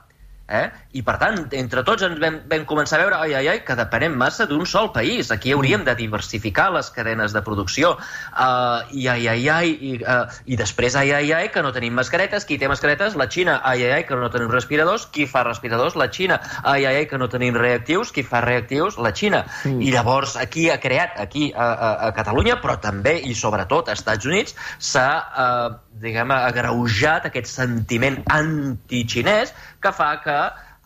Eh? 0.45 0.69
I, 0.93 1.01
per 1.01 1.15
tant, 1.17 1.39
entre 1.57 1.81
tots 1.85 2.05
ens 2.05 2.19
vam, 2.21 2.35
vam 2.49 2.65
començar 2.69 2.99
a 2.99 3.01
veure 3.01 3.17
ai, 3.17 3.33
ai, 3.33 3.47
ai, 3.49 3.61
que 3.65 3.73
depenem 3.77 4.13
massa 4.13 4.45
d'un 4.45 4.65
sol 4.69 4.91
país. 4.93 5.31
Aquí 5.33 5.55
hauríem 5.55 5.83
de 5.87 5.95
diversificar 5.97 6.67
les 6.75 6.91
cadenes 6.93 7.33
de 7.33 7.41
producció. 7.41 7.95
Uh, 8.29 8.85
I, 8.93 9.07
ai, 9.09 9.25
ai, 9.31 9.47
ai, 9.49 9.71
i, 9.73 9.93
uh, 10.05 10.29
i 10.45 10.57
després, 10.59 10.95
ai, 11.01 11.09
ai, 11.17 11.31
ai, 11.33 11.49
que 11.49 11.63
no 11.65 11.73
tenim 11.73 11.97
mascaretes. 11.97 12.45
Qui 12.45 12.59
té 12.61 12.69
mascaretes? 12.69 13.17
La 13.17 13.25
Xina. 13.25 13.57
Ai, 13.65 13.87
ai, 13.87 13.91
ai, 13.97 14.03
que 14.05 14.19
no 14.21 14.29
tenim 14.33 14.53
respiradors. 14.53 15.07
Qui 15.09 15.25
fa 15.29 15.43
respiradors? 15.47 15.97
La 15.97 16.11
Xina. 16.13 16.37
Ai, 16.61 16.85
ai, 16.85 17.01
ai, 17.01 17.07
que 17.09 17.17
no 17.17 17.29
tenim 17.31 17.57
reactius. 17.57 18.13
Qui 18.13 18.21
fa 18.23 18.43
reactius? 18.45 18.99
La 19.01 19.15
Xina. 19.17 19.41
Mm. 19.65 19.81
I 19.81 19.95
llavors 19.97 20.37
aquí 20.37 20.69
ha 20.69 20.77
creat, 20.83 21.17
aquí 21.25 21.49
a, 21.55 21.71
a, 21.73 21.91
a 22.09 22.13
Catalunya, 22.13 22.59
però 22.61 22.77
també 22.81 23.17
i 23.25 23.33
sobretot 23.33 23.89
als 23.89 24.05
Estats 24.05 24.29
Units, 24.29 24.53
s'ha 24.77 25.09
uh, 25.25 25.73
diguem, 26.01 26.31
agreujat 26.35 27.29
aquest 27.29 27.47
sentiment 27.49 28.17
antixinès 28.31 29.53
que 29.85 29.93
fa 29.95 30.09
que 30.25 30.39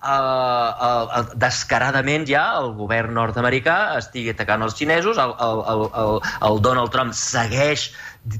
uh, 0.03 1.19
uh, 1.19 1.23
descaradament 1.39 2.27
ja 2.29 2.43
el 2.59 2.71
govern 2.77 3.15
nord-americà 3.17 3.79
estigui 3.99 4.33
atacant 4.33 4.63
els 4.65 4.77
xinesos, 4.79 5.19
el, 5.19 5.33
el, 5.47 5.63
el, 6.03 6.13
el, 6.49 6.61
Donald 6.65 6.93
Trump 6.95 7.15
segueix 7.17 7.89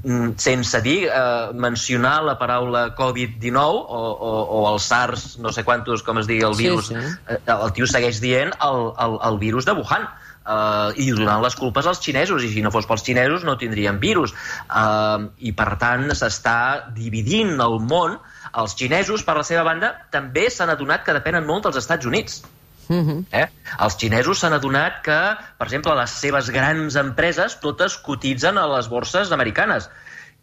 mm, 0.04 0.32
sense 0.40 0.80
dir, 0.84 0.98
eh, 1.08 1.50
mencionar 1.66 2.20
la 2.24 2.38
paraula 2.40 2.86
Covid-19 2.96 3.60
o, 3.60 4.00
o, 4.30 4.32
o 4.60 4.64
el 4.72 4.80
SARS, 4.80 5.38
no 5.38 5.52
sé 5.52 5.64
quantos, 5.64 6.04
com 6.06 6.20
es 6.22 6.30
digui 6.30 6.46
el 6.48 6.56
Sí, 6.56 6.68
virus, 6.68 6.92
sí. 6.92 7.04
eh, 7.28 7.40
el 7.56 7.76
tio 7.76 7.88
segueix 7.88 8.20
dient 8.24 8.56
el, 8.60 8.90
el, 9.06 9.20
el 9.30 9.38
virus 9.42 9.68
de 9.68 9.76
Wuhan 9.80 10.08
uh, 10.44 10.92
i 10.96 11.10
donant 11.12 11.42
les 11.44 11.56
culpes 11.58 11.86
als 11.86 12.02
xinesos 12.04 12.44
i 12.44 12.52
si 12.52 12.62
no 12.64 12.72
fos 12.74 12.88
pels 12.88 13.04
xinesos 13.06 13.44
no 13.46 13.56
tindríem 13.60 14.00
virus 14.02 14.34
uh, 14.34 15.28
i 15.38 15.52
per 15.56 15.74
tant 15.82 16.08
s'està 16.12 16.92
dividint 16.96 17.56
el 17.60 17.80
món 17.80 18.16
els 18.60 18.76
xinesos 18.78 19.26
per 19.26 19.36
la 19.38 19.46
seva 19.46 19.66
banda 19.66 19.92
també 20.10 20.48
s'han 20.50 20.72
adonat 20.72 21.04
que 21.06 21.16
depenen 21.16 21.46
molt 21.46 21.68
dels 21.68 21.82
Estats 21.84 22.08
Units 22.08 22.42
Mhm. 22.90 23.26
Eh? 23.30 23.46
Els 23.78 23.94
xinesos 23.94 24.40
s'han 24.42 24.56
adonat 24.56 24.96
que, 25.06 25.18
per 25.58 25.66
exemple, 25.68 25.94
les 25.94 26.10
seves 26.10 26.48
grans 26.50 26.96
empreses 26.98 27.54
totes 27.62 27.94
cotitzen 28.02 28.58
a 28.58 28.66
les 28.66 28.88
borses 28.90 29.30
americanes 29.36 29.86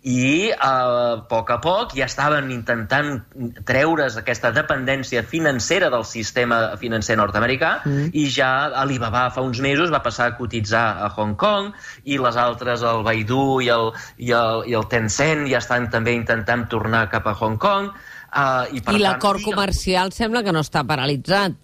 i 0.03 0.49
eh, 0.49 0.55
a 0.59 1.23
poc 1.29 1.49
a 1.51 1.57
poc 1.61 1.95
ja 1.97 2.05
estaven 2.05 2.51
intentant 2.53 3.23
treure's 3.67 4.17
aquesta 4.19 4.51
dependència 4.55 5.23
financera 5.25 5.89
del 5.93 6.05
sistema 6.05 6.77
financer 6.77 7.17
nord-americà 7.17 7.71
mm. 7.83 8.11
i 8.13 8.27
ja 8.31 8.69
Alibaba 8.83 9.27
fa 9.33 9.41
uns 9.41 9.59
mesos 9.63 9.91
va 9.93 10.03
passar 10.05 10.29
a 10.31 10.35
cotitzar 10.37 10.85
a 11.03 11.09
Hong 11.15 11.35
Kong 11.35 11.71
i 12.05 12.19
les 12.21 12.37
altres, 12.37 12.85
el 12.85 13.03
Baidu 13.03 13.59
i 13.65 13.71
el, 13.73 13.91
i 14.17 14.31
el, 14.37 14.63
i 14.69 14.77
el 14.77 14.87
Tencent 14.91 15.47
ja 15.49 15.59
estan 15.63 15.89
també 15.91 16.13
intentant 16.15 16.67
tornar 16.69 17.07
cap 17.11 17.27
a 17.27 17.33
Hong 17.33 17.57
Kong 17.57 17.89
uh, 17.89 18.67
i, 18.71 18.83
per 18.83 18.95
I 18.95 19.01
l'acord 19.01 19.43
comercial 19.43 20.13
sembla 20.15 20.45
que 20.45 20.53
no 20.55 20.63
està 20.63 20.85
paralitzat. 20.87 21.57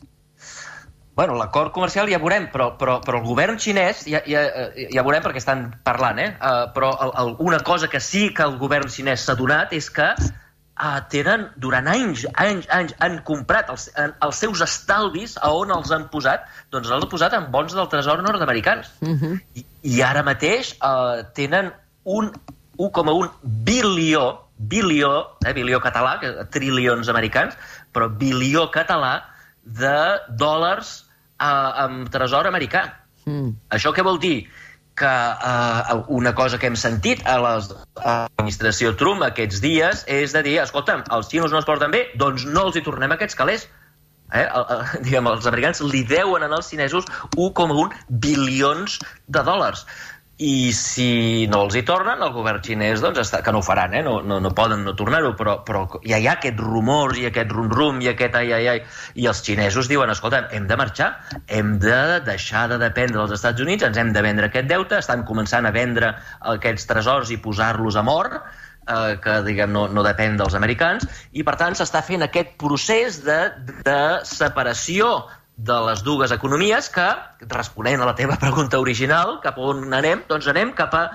Bueno, 1.16 1.36
l'acord 1.38 1.72
comercial 1.72 2.10
ja 2.10 2.18
veurem, 2.18 2.48
però, 2.50 2.72
però, 2.78 2.98
però 3.06 3.20
el 3.20 3.28
govern 3.28 3.60
xinès, 3.62 4.08
ja, 4.10 4.24
ja, 4.26 4.42
eh, 4.74 4.88
ja 4.90 5.04
veurem 5.06 5.22
perquè 5.22 5.38
estan 5.44 5.68
parlant, 5.86 6.18
eh? 6.20 6.32
Uh, 6.40 6.72
però 6.74 6.90
el, 7.06 7.12
el, 7.22 7.36
una 7.46 7.60
cosa 7.62 7.90
que 7.90 8.02
sí 8.02 8.32
que 8.34 8.46
el 8.48 8.58
govern 8.58 8.90
xinès 8.90 9.28
s'ha 9.28 9.36
donat 9.38 9.76
és 9.78 9.92
que 9.94 10.08
uh, 10.18 10.98
tenen, 11.14 11.46
durant 11.62 11.86
anys, 11.92 12.26
anys, 12.42 12.66
anys, 12.74 12.96
han 13.06 13.20
comprat 13.28 13.70
els, 13.70 13.92
en, 14.02 14.16
els 14.26 14.42
seus 14.42 14.64
estalvis 14.66 15.38
a 15.38 15.54
on 15.54 15.76
els 15.76 15.94
han 15.94 16.08
posat? 16.10 16.50
Doncs 16.74 16.90
els 16.90 17.06
han 17.06 17.12
posat 17.12 17.38
en 17.38 17.46
bons 17.54 17.78
del 17.78 17.92
tresor 17.94 18.26
nord-americans. 18.26 18.90
Uh 19.06 19.14
-huh. 19.14 19.38
I, 19.54 19.66
I 19.94 20.02
ara 20.02 20.26
mateix 20.26 20.74
uh, 20.82 21.22
tenen 21.38 21.70
un 22.04 22.34
1,1 22.78 23.30
bilió, 23.44 24.48
bilió, 24.58 25.38
eh, 25.46 25.54
bilió 25.54 25.80
català, 25.80 26.20
que, 26.20 26.34
trilions 26.50 27.10
americans, 27.10 27.54
però 27.94 28.10
bilió 28.10 28.72
català 28.72 29.30
de 29.64 30.20
dòlars 30.30 31.03
eh, 31.44 31.86
amb 31.86 32.12
tresor 32.14 32.50
americà. 32.50 32.86
Mm. 33.26 33.54
Això 33.76 33.94
què 33.96 34.06
vol 34.06 34.20
dir? 34.24 34.48
Que 35.00 35.10
eh, 35.10 35.94
una 36.14 36.34
cosa 36.38 36.60
que 36.62 36.70
hem 36.70 36.80
sentit 36.80 37.24
a 37.28 37.38
l'administració 37.44 38.94
Trump 39.00 39.24
aquests 39.26 39.62
dies 39.64 40.04
és 40.08 40.36
de 40.36 40.44
dir, 40.46 40.60
escolta'm, 40.64 41.06
els 41.18 41.32
xinos 41.32 41.54
no 41.54 41.62
es 41.62 41.70
porten 41.70 41.94
bé, 41.94 42.08
doncs 42.20 42.46
no 42.50 42.68
els 42.68 42.78
hi 42.78 42.86
tornem 42.86 43.16
aquests 43.16 43.40
calés. 43.40 43.68
Eh? 44.34 44.46
El, 44.46 44.66
el, 44.76 44.84
diguem, 45.06 45.30
els 45.34 45.50
americans 45.50 45.84
li 45.90 46.04
deuen 46.10 46.46
als 46.48 46.72
xinesos 46.72 47.10
1,1 47.38 47.94
bilions 48.24 49.00
de 49.28 49.46
dòlars 49.46 49.86
i 50.42 50.74
si 50.74 51.46
no 51.46 51.60
els 51.68 51.76
hi 51.78 51.84
tornen, 51.86 52.22
el 52.26 52.32
govern 52.34 52.62
xinès, 52.66 53.04
doncs, 53.04 53.20
està, 53.22 53.44
que 53.46 53.52
no 53.54 53.60
ho 53.62 53.66
faran, 53.66 53.94
eh? 53.94 54.02
no, 54.02 54.16
no, 54.26 54.40
no 54.42 54.52
poden 54.58 54.82
no 54.88 54.96
tornar-ho, 54.98 55.36
però, 55.38 55.60
però 55.66 55.84
ja 56.02 56.18
hi 56.18 56.26
ha 56.26 56.34
aquest 56.40 56.58
rumor 56.58 57.14
i 57.20 57.28
aquest 57.30 57.54
rum-rum 57.54 58.02
i 58.02 58.10
aquest 58.10 58.40
ai, 58.40 58.50
ai, 58.58 58.68
ai, 58.72 58.82
i 59.14 59.28
els 59.30 59.44
xinesos 59.46 59.92
diuen, 59.92 60.10
escolta, 60.10 60.48
hem 60.52 60.66
de 60.68 60.78
marxar, 60.80 61.12
hem 61.46 61.78
de 61.84 62.02
deixar 62.26 62.66
de 62.72 62.82
dependre 62.82 63.20
dels 63.20 63.38
Estats 63.38 63.62
Units, 63.62 63.86
ens 63.86 64.02
hem 64.02 64.10
de 64.16 64.26
vendre 64.26 64.50
aquest 64.50 64.68
deute, 64.72 64.98
estan 64.98 65.22
començant 65.30 65.70
a 65.70 65.74
vendre 65.76 66.16
aquests 66.56 66.90
tresors 66.90 67.30
i 67.30 67.38
posar-los 67.38 68.00
a 68.02 68.06
mort, 68.08 68.42
eh, 68.88 69.16
que 69.22 69.38
diguem, 69.46 69.70
no, 69.76 69.86
no 69.94 70.08
depèn 70.08 70.42
dels 70.42 70.58
americans, 70.58 71.06
i 71.32 71.46
per 71.46 71.60
tant 71.62 71.78
s'està 71.78 72.02
fent 72.02 72.26
aquest 72.26 72.58
procés 72.58 73.22
de, 73.22 73.40
de 73.86 74.02
separació 74.26 75.14
de 75.58 75.76
les 75.88 76.02
dues 76.04 76.32
economies 76.34 76.90
que, 76.90 77.10
responent 77.52 78.02
a 78.02 78.10
la 78.10 78.16
teva 78.18 78.40
pregunta 78.42 78.80
original, 78.82 79.40
cap 79.44 79.60
on 79.62 79.86
anem? 79.94 80.26
Doncs 80.30 80.50
anem 80.50 80.74
cap 80.78 80.98
a 80.98 81.06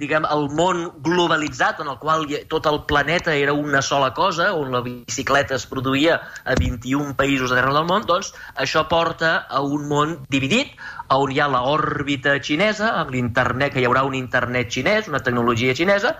diguem, 0.00 0.24
el 0.26 0.48
món 0.58 0.88
globalitzat 1.06 1.78
en 1.82 1.90
el 1.92 1.98
qual 2.00 2.24
tot 2.50 2.66
el 2.66 2.80
planeta 2.90 3.34
era 3.38 3.52
una 3.54 3.82
sola 3.82 4.10
cosa, 4.14 4.50
on 4.58 4.72
la 4.74 4.80
bicicleta 4.82 5.54
es 5.54 5.66
produïa 5.70 6.18
a 6.42 6.56
21 6.58 7.14
països 7.18 7.54
arreu 7.54 7.76
del 7.78 7.86
món, 7.86 8.06
doncs 8.08 8.32
això 8.58 8.84
porta 8.90 9.36
a 9.46 9.62
un 9.62 9.86
món 9.90 10.16
dividit, 10.34 10.74
on 11.12 11.32
hi 11.32 11.40
ha 11.40 11.48
l'òrbita 11.50 12.38
xinesa, 12.42 12.94
amb 13.00 13.12
l'internet, 13.14 13.74
que 13.74 13.82
hi 13.82 13.88
haurà 13.88 14.04
un 14.08 14.14
internet 14.16 14.70
xinès, 14.72 15.08
una 15.10 15.20
tecnologia 15.20 15.74
xinesa, 15.76 16.14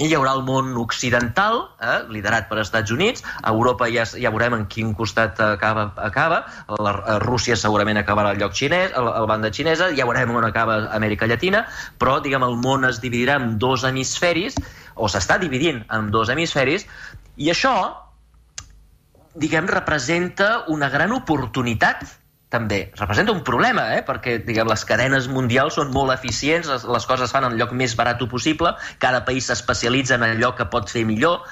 i 0.00 0.08
hi 0.08 0.14
haurà 0.16 0.32
el 0.34 0.42
món 0.42 0.72
occidental, 0.80 1.60
eh, 1.78 1.98
liderat 2.10 2.48
per 2.48 2.58
Estats 2.62 2.90
Units. 2.90 3.22
A 3.42 3.52
Europa 3.52 3.86
ja, 3.92 4.06
ja 4.08 4.32
veurem 4.34 4.56
en 4.58 4.64
quin 4.66 4.94
costat 4.94 5.38
acaba. 5.40 5.92
acaba. 5.96 6.40
La, 6.82 6.94
a 7.14 7.18
Rússia 7.22 7.56
segurament 7.56 8.00
acabarà 8.00 8.32
el 8.34 8.40
lloc 8.42 8.56
xinès, 8.58 8.94
el, 8.96 9.10
el 9.12 9.28
banda 9.30 9.52
xinesa, 9.54 9.92
ja 9.94 10.08
veurem 10.08 10.34
on 10.34 10.48
acaba 10.48 10.80
Amèrica 10.96 11.28
Llatina, 11.30 11.66
però 11.98 12.18
diguem 12.24 12.42
el 12.42 12.56
món 12.56 12.88
es 12.88 12.98
dividirà 13.04 13.38
en 13.42 13.58
dos 13.58 13.84
hemisferis, 13.84 14.58
o 14.94 15.10
s'està 15.10 15.38
dividint 15.38 15.84
en 15.94 16.10
dos 16.10 16.32
hemisferis, 16.32 16.88
i 17.36 17.50
això, 17.50 17.74
diguem, 19.38 19.70
representa 19.70 20.64
una 20.70 20.90
gran 20.90 21.14
oportunitat 21.14 22.02
també 22.54 22.80
representa 23.00 23.34
un 23.34 23.42
problema, 23.46 23.88
eh? 23.96 24.02
perquè 24.06 24.38
diguem, 24.46 24.70
les 24.70 24.86
cadenes 24.86 25.28
mundials 25.32 25.78
són 25.80 25.90
molt 25.94 26.14
eficients, 26.14 26.70
les, 26.70 26.86
les 26.96 27.08
coses 27.10 27.34
fan 27.34 27.48
en 27.48 27.56
el 27.56 27.60
lloc 27.60 27.74
més 27.76 27.96
barat 27.98 28.22
possible, 28.30 28.70
cada 29.02 29.24
país 29.26 29.50
s'especialitza 29.50 30.16
en 30.16 30.24
allò 30.28 30.54
que 30.56 30.68
pot 30.70 30.88
fer 30.90 31.04
millor, 31.08 31.42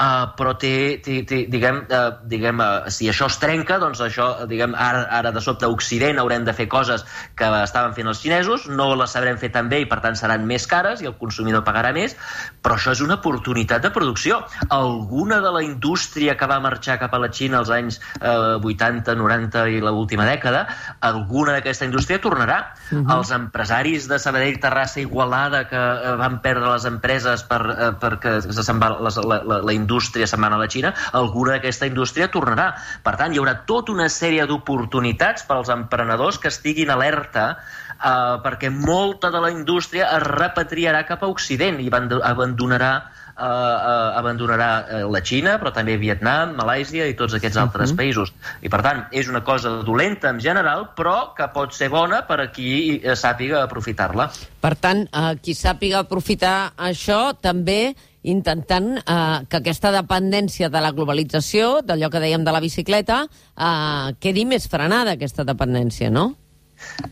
uh, 0.00 0.32
però 0.38 0.54
té, 0.60 1.00
té, 1.04 1.20
té 1.28 1.44
diguem, 1.50 1.82
uh, 1.88 2.18
diguem 2.30 2.60
uh, 2.62 2.90
si 2.92 3.08
això 3.10 3.28
es 3.30 3.38
trenca, 3.42 3.78
doncs 3.82 4.02
això, 4.04 4.28
diguem, 4.50 4.74
ara, 4.74 5.04
ara 5.18 5.32
de 5.34 5.42
sobte 5.44 5.66
a 5.66 5.72
Occident 5.72 6.18
haurem 6.22 6.44
de 6.46 6.54
fer 6.56 6.66
coses 6.70 7.04
que 7.38 7.48
estaven 7.62 7.94
fent 7.96 8.10
els 8.10 8.22
xinesos, 8.22 8.68
no 8.68 8.90
les 8.98 9.14
sabrem 9.14 9.38
fer 9.40 9.52
tan 9.54 9.68
bé 9.70 9.82
i 9.84 9.88
per 9.90 10.00
tant 10.04 10.18
seran 10.18 10.46
més 10.48 10.66
cares 10.70 11.02
i 11.02 11.10
el 11.10 11.16
consumidor 11.20 11.64
pagarà 11.66 11.92
més, 11.94 12.16
però 12.62 12.78
això 12.78 12.94
és 12.94 13.02
una 13.04 13.18
oportunitat 13.20 13.84
de 13.84 13.92
producció. 13.94 14.40
Alguna 14.74 15.40
de 15.44 15.52
la 15.54 15.62
indústria 15.64 16.36
que 16.38 16.48
va 16.50 16.60
marxar 16.64 16.98
cap 17.02 17.14
a 17.14 17.20
la 17.22 17.30
Xina 17.32 17.60
als 17.60 17.72
anys 17.74 18.00
uh, 18.20 18.58
80, 18.60 19.14
90 19.20 19.66
i 19.74 19.80
l'última 19.84 20.26
dècada, 20.28 20.64
alguna 21.04 21.58
d'aquesta 21.58 21.88
indústria 21.88 22.20
tornarà. 22.22 22.58
Uh 22.90 22.98
-huh. 22.98 23.16
Els 23.18 23.30
empresaris 23.30 24.08
de 24.08 24.18
Sabadell, 24.18 24.60
Terrassa 24.60 25.00
i 25.00 25.02
Igualada 25.04 25.68
que 25.68 25.78
van 26.18 26.40
perdre 26.40 26.72
les 26.72 26.84
empreses 26.84 27.42
per, 27.44 27.60
uh, 27.62 27.92
perquè 28.00 28.40
se'n 28.40 28.80
va 28.80 28.88
la, 29.00 29.10
la, 29.10 29.42
la, 29.44 29.58
la 29.68 29.72
indústria 29.84 30.28
se'n 30.30 30.42
va 30.42 30.52
a 30.54 30.60
la 30.60 30.68
Xina, 30.70 30.94
alguna 31.12 31.56
d'aquesta 31.56 31.88
indústria 31.90 32.30
tornarà. 32.32 32.72
Per 33.04 33.16
tant, 33.20 33.32
hi 33.32 33.40
haurà 33.42 33.58
tota 33.68 33.92
una 33.94 34.08
sèrie 34.08 34.46
d'oportunitats 34.50 35.46
per 35.48 35.60
als 35.60 35.72
emprenedors 35.72 36.40
que 36.40 36.52
estiguin 36.52 36.92
alerta 36.94 37.48
eh, 37.54 38.36
perquè 38.44 38.70
molta 38.70 39.30
de 39.30 39.42
la 39.42 39.52
indústria 39.54 40.08
es 40.16 40.24
repatriarà 40.26 41.04
cap 41.08 41.24
a 41.24 41.30
Occident 41.34 41.80
i 41.80 41.90
abandonarà 41.90 42.94
Uh, 43.34 43.42
uh, 43.42 44.14
abandonarà 44.14 44.66
uh, 44.86 44.98
la 45.10 45.18
Xina, 45.18 45.56
però 45.58 45.72
també 45.74 45.96
Vietnam, 45.98 46.52
Malàisia 46.54 47.08
i 47.10 47.16
tots 47.18 47.34
aquests 47.34 47.58
altres 47.58 47.90
uh 47.90 47.96
-huh. 47.96 47.98
països. 47.98 48.30
I, 48.62 48.68
per 48.70 48.80
tant, 48.80 49.00
és 49.10 49.26
una 49.26 49.42
cosa 49.42 49.82
dolenta 49.82 50.30
en 50.30 50.38
general, 50.38 50.90
però 50.94 51.34
que 51.34 51.48
pot 51.48 51.74
ser 51.74 51.88
bona 51.88 52.22
per 52.28 52.38
a 52.40 52.46
qui 52.52 53.02
sàpiga 53.02 53.64
aprofitar-la. 53.64 54.30
Per 54.60 54.74
tant, 54.76 55.08
uh, 55.10 55.34
qui 55.42 55.52
sàpiga 55.52 55.98
aprofitar 55.98 56.74
això 56.76 57.34
també 57.40 57.96
intentant 58.24 58.94
eh, 58.98 59.44
que 59.48 59.60
aquesta 59.60 59.92
dependència 59.94 60.70
de 60.72 60.80
la 60.80 60.92
globalització, 60.96 61.80
d'allò 61.84 62.10
que 62.10 62.22
dèiem 62.22 62.44
de 62.44 62.54
la 62.54 62.62
bicicleta, 62.64 63.24
eh, 63.56 64.14
quedi 64.20 64.46
més 64.48 64.68
frenada, 64.70 65.14
aquesta 65.14 65.44
dependència, 65.44 66.10
no? 66.10 66.32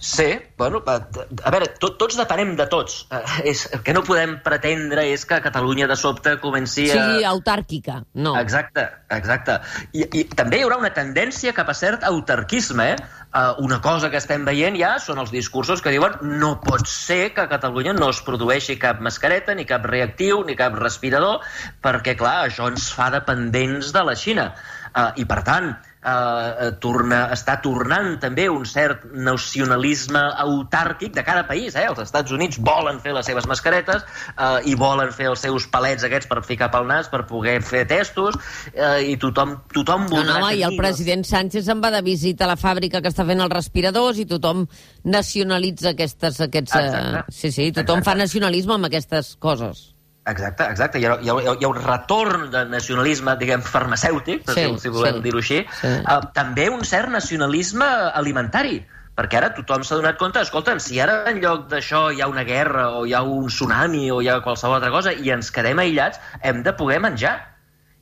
Sí, 0.03 0.29
bueno, 0.59 0.83
a, 0.87 0.97
a 1.45 1.51
veure, 1.55 1.69
tot, 1.81 1.97
tots 2.01 2.17
depenem 2.19 2.55
de 2.59 2.67
tots. 2.71 3.03
Eh, 3.13 3.23
és, 3.53 3.65
el 3.77 3.83
que 3.87 3.95
no 3.97 4.03
podem 4.07 4.37
pretendre 4.45 5.05
és 5.13 5.25
que 5.29 5.41
Catalunya 5.45 5.89
de 5.91 5.97
sobte 5.99 6.37
comenci 6.43 6.89
a... 6.91 6.97
Sigui 6.97 7.27
autàrquica, 7.29 8.01
no. 8.15 8.35
Exacte, 8.41 8.87
exacte. 9.15 9.59
I, 9.93 10.07
I 10.07 10.25
també 10.33 10.61
hi 10.61 10.67
haurà 10.67 10.81
una 10.83 10.93
tendència 10.95 11.55
cap 11.57 11.71
a 11.71 11.77
cert 11.79 12.07
autarquisme, 12.09 12.89
eh? 12.95 13.21
Uh, 13.33 13.55
una 13.65 13.79
cosa 13.81 14.11
que 14.13 14.19
estem 14.21 14.43
veient 14.45 14.75
ja 14.77 14.91
són 15.01 15.23
els 15.23 15.31
discursos 15.33 15.81
que 15.81 15.89
diuen 15.95 16.19
no 16.43 16.51
pot 16.61 16.85
ser 16.91 17.31
que 17.33 17.47
a 17.47 17.49
Catalunya 17.49 17.95
no 17.97 18.11
es 18.13 18.21
produeixi 18.27 18.77
cap 18.81 19.01
mascareta, 19.01 19.55
ni 19.57 19.65
cap 19.69 19.87
reactiu, 19.89 20.43
ni 20.45 20.59
cap 20.59 20.77
respirador, 20.77 21.41
perquè, 21.81 22.13
clar, 22.19 22.43
això 22.51 22.69
ens 22.69 22.91
fa 22.93 23.09
dependents 23.15 23.95
de 23.97 24.05
la 24.05 24.19
Xina. 24.19 24.51
Uh, 24.93 25.09
I, 25.17 25.25
per 25.25 25.41
tant, 25.47 25.73
eh, 26.03 26.71
torna, 26.83 27.23
està 27.35 27.59
tornant 27.63 28.17
també 28.23 28.49
un 28.51 28.65
cert 28.69 29.05
nacionalisme 29.13 30.23
autàrquic 30.45 31.15
de 31.15 31.25
cada 31.27 31.47
país. 31.49 31.77
Eh? 31.77 31.87
Els 31.91 32.03
Estats 32.05 32.35
Units 32.35 32.59
volen 32.63 33.01
fer 33.03 33.15
les 33.17 33.27
seves 33.27 33.47
mascaretes 33.51 34.03
eh, 34.33 34.71
i 34.71 34.75
volen 34.79 35.13
fer 35.15 35.31
els 35.31 35.45
seus 35.47 35.69
palets 35.71 36.07
aquests 36.09 36.31
per 36.31 36.43
ficar 36.47 36.71
pel 36.75 36.89
nas, 36.91 37.11
per 37.13 37.25
poder 37.31 37.61
fer 37.67 37.85
testos, 37.91 38.39
eh, 38.75 39.13
i 39.13 39.17
tothom, 39.23 39.57
tothom 39.73 40.09
voldrà... 40.11 40.41
No, 40.41 40.49
no, 40.49 40.53
i 40.53 40.67
el 40.67 40.77
president 40.81 41.25
Sánchez 41.29 41.71
en 41.73 41.83
va 41.85 41.93
de 41.95 42.03
visita 42.07 42.47
a 42.47 42.53
la 42.53 42.59
fàbrica 42.61 43.03
que 43.03 43.13
està 43.13 43.27
fent 43.29 43.43
els 43.45 43.55
respiradors 43.55 44.21
i 44.23 44.29
tothom 44.29 44.67
nacionalitza 45.05 45.95
aquestes... 45.95 46.43
Aquests, 46.49 46.77
eh... 46.79 47.25
Sí, 47.31 47.53
sí, 47.55 47.71
tothom 47.73 48.03
Exacte. 48.03 48.11
fa 48.11 48.19
nacionalisme 48.19 48.79
amb 48.79 48.91
aquestes 48.91 49.37
coses. 49.43 49.93
Exacte, 50.25 50.65
exacte. 50.71 51.01
Hi 51.03 51.07
ha, 51.07 51.17
hi, 51.19 51.31
ha, 51.33 51.55
hi 51.59 51.65
ha 51.65 51.69
un 51.69 51.79
retorn 51.83 52.49
de 52.53 52.65
nacionalisme, 52.71 53.35
diguem, 53.41 53.63
farmacèutic, 53.67 54.45
sí, 54.55 54.67
si, 54.79 54.93
volem 54.95 55.19
sí, 55.19 55.23
dir-ho 55.25 55.43
així. 55.43 55.61
Sí. 55.81 55.93
Uh, 56.07 56.21
també 56.37 56.69
un 56.71 56.85
cert 56.87 57.11
nacionalisme 57.11 57.89
alimentari, 58.15 58.79
perquè 59.19 59.41
ara 59.41 59.51
tothom 59.57 59.83
s'ha 59.85 59.99
donat 59.99 60.21
compte, 60.21 60.41
escolta, 60.41 60.77
si 60.81 61.01
ara 61.03 61.25
en 61.31 61.43
lloc 61.43 61.67
d'això 61.73 62.07
hi 62.13 62.23
ha 62.23 62.31
una 62.31 62.47
guerra 62.49 62.89
o 62.97 63.05
hi 63.07 63.17
ha 63.17 63.23
un 63.27 63.51
tsunami 63.51 64.11
o 64.15 64.23
hi 64.23 64.31
ha 64.31 64.39
qualsevol 64.45 64.79
altra 64.79 64.93
cosa 64.95 65.13
i 65.13 65.35
ens 65.35 65.51
quedem 65.53 65.83
aïllats, 65.83 66.23
hem 66.41 66.63
de 66.63 66.73
poder 66.79 67.01
menjar 67.03 67.37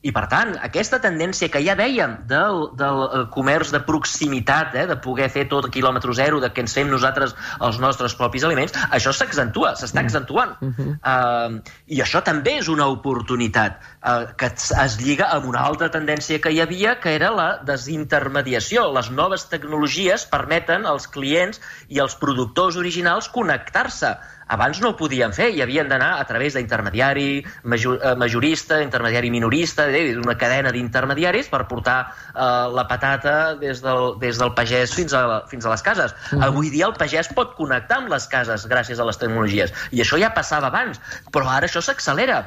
i, 0.01 0.13
per 0.17 0.23
tant, 0.33 0.55
aquesta 0.65 0.97
tendència 1.05 1.51
que 1.53 1.61
ja 1.61 1.75
dèiem 1.77 2.15
del, 2.29 2.63
del 2.81 3.01
eh, 3.05 3.19
comerç 3.35 3.73
de 3.75 3.83
proximitat, 3.85 4.73
eh, 4.73 4.87
de 4.89 4.97
poder 5.05 5.29
fer 5.33 5.45
tot 5.51 5.69
a 5.69 5.73
quilòmetre 5.73 6.15
zero, 6.17 6.39
de 6.41 6.49
que 6.57 6.65
ens 6.65 6.73
fem 6.77 6.89
nosaltres 6.89 7.35
els 7.61 7.81
nostres 7.83 8.17
propis 8.17 8.47
aliments, 8.49 8.73
això 8.97 9.13
s'accentua, 9.13 9.75
s'està 9.77 10.01
mm. 10.01 10.09
accentuant. 10.09 10.57
Mm 10.61 10.73
-hmm. 10.79 10.97
uh, 11.05 11.61
I 11.87 12.01
això 12.01 12.25
també 12.25 12.57
és 12.63 12.69
una 12.69 12.87
oportunitat 12.89 13.77
uh, 14.01 14.33
que 14.37 14.49
es 14.57 14.97
lliga 15.05 15.29
amb 15.37 15.47
una 15.53 15.61
altra 15.61 15.91
tendència 15.91 16.41
que 16.41 16.51
hi 16.51 16.61
havia, 16.61 16.99
que 17.01 17.15
era 17.15 17.31
la 17.31 17.61
desintermediació. 17.63 18.89
Les 18.93 19.11
noves 19.11 19.49
tecnologies 19.53 20.25
permeten 20.25 20.87
als 20.87 21.09
clients 21.09 21.61
i 21.89 22.01
als 22.01 22.17
productors 22.17 22.77
originals 22.77 23.29
connectar-se 23.29 24.17
abans 24.51 24.81
no 24.83 24.91
ho 24.91 24.97
podien 24.99 25.33
fer 25.37 25.49
i 25.55 25.63
havien 25.65 25.89
d'anar 25.91 26.11
a 26.19 26.27
través 26.29 26.57
d'intermediari 26.59 27.45
major, 27.63 27.99
eh, 28.03 28.15
majorista, 28.19 28.81
intermediari 28.83 29.31
minorista, 29.31 29.87
una 30.21 30.37
cadena 30.39 30.73
d'intermediaris 30.75 31.51
per 31.53 31.65
portar 31.71 31.99
eh, 32.11 32.45
la 32.75 32.87
patata 32.91 33.55
des 33.61 33.83
del, 33.85 34.15
des 34.21 34.39
del 34.43 34.55
pagès 34.59 34.95
fins 34.97 35.15
a, 35.15 35.43
fins 35.51 35.67
a 35.67 35.75
les 35.75 35.83
cases. 35.87 36.15
Mm. 36.33 36.47
Avui 36.51 36.71
dia 36.75 36.89
el 36.91 36.97
pagès 36.99 37.31
pot 37.35 37.55
connectar 37.59 38.03
amb 38.03 38.13
les 38.13 38.27
cases 38.31 38.67
gràcies 38.71 39.01
a 39.01 39.07
les 39.09 39.21
tecnologies 39.21 39.75
i 39.91 40.03
això 40.03 40.19
ja 40.21 40.35
passava 40.35 40.71
abans, 40.73 41.01
però 41.31 41.49
ara 41.51 41.71
això 41.71 41.83
s'accelera 41.85 42.43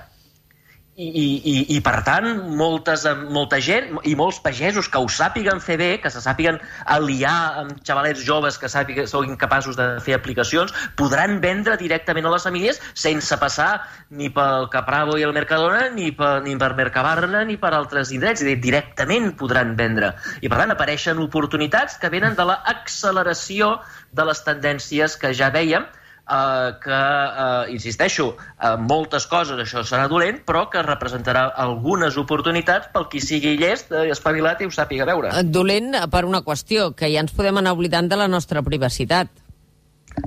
i, 0.95 1.05
i, 1.09 1.53
i 1.73 1.79
per 1.81 2.03
tant, 2.05 2.27
moltes, 2.53 3.07
molta 3.33 3.57
gent 3.63 3.95
i 4.05 4.13
molts 4.17 4.38
pagesos 4.43 4.85
que 4.91 5.00
ho 5.01 5.07
sàpiguen 5.09 5.62
fer 5.63 5.77
bé, 5.81 5.88
que 6.03 6.12
se 6.13 6.21
sàpiguen 6.21 6.59
aliar 6.93 7.63
amb 7.63 7.79
xavalets 7.81 8.21
joves 8.21 8.59
que 8.62 8.69
sàpiguen, 8.69 9.09
siguin 9.09 9.39
capaços 9.41 9.77
de 9.79 9.88
fer 10.05 10.13
aplicacions, 10.19 10.73
podran 11.00 11.39
vendre 11.41 11.79
directament 11.81 12.29
a 12.29 12.35
les 12.35 12.45
famílies 12.45 12.81
sense 12.93 13.39
passar 13.41 13.71
ni 14.13 14.29
pel 14.33 14.69
Capravo 14.73 15.17
i 15.17 15.25
el 15.25 15.33
Mercadona, 15.33 15.88
ni 15.95 16.12
per, 16.13 16.35
ni 16.45 16.53
per 16.62 16.73
Mercabarna, 16.77 17.41
ni 17.50 17.57
per 17.57 17.73
altres 17.73 18.13
indrets. 18.13 18.43
És 18.43 18.51
dir, 18.51 18.59
directament 18.62 19.31
podran 19.39 19.73
vendre. 19.79 20.13
I 20.45 20.50
per 20.51 20.62
tant, 20.62 20.75
apareixen 20.77 21.21
oportunitats 21.25 21.97
que 21.97 22.13
venen 22.13 22.38
de 22.38 22.45
l'acceleració 22.45 23.79
de 24.13 24.29
les 24.29 24.45
tendències 24.45 25.17
que 25.17 25.33
ja 25.33 25.50
veiem, 25.53 25.89
eh, 26.29 26.71
que, 26.83 26.91
eh, 26.91 27.73
insisteixo, 27.73 28.35
eh, 28.37 28.75
moltes 28.77 29.27
coses 29.27 29.59
això 29.59 29.83
serà 29.83 30.07
dolent, 30.07 30.41
però 30.45 30.69
que 30.69 30.83
representarà 30.83 31.49
algunes 31.55 32.17
oportunitats 32.17 32.89
pel 32.93 33.07
qui 33.09 33.21
sigui 33.21 33.57
llest, 33.57 33.91
eh, 33.91 34.09
espavilat 34.11 34.61
i 34.61 34.65
ho 34.65 34.71
sàpiga 34.71 35.05
veure. 35.05 35.29
Eh, 35.29 35.43
dolent 35.43 35.95
per 36.09 36.25
una 36.25 36.43
qüestió, 36.43 36.93
que 36.95 37.11
ja 37.11 37.19
ens 37.19 37.31
podem 37.31 37.57
anar 37.57 37.73
oblidant 37.73 38.09
de 38.09 38.15
la 38.15 38.27
nostra 38.27 38.61
privacitat. 38.61 39.43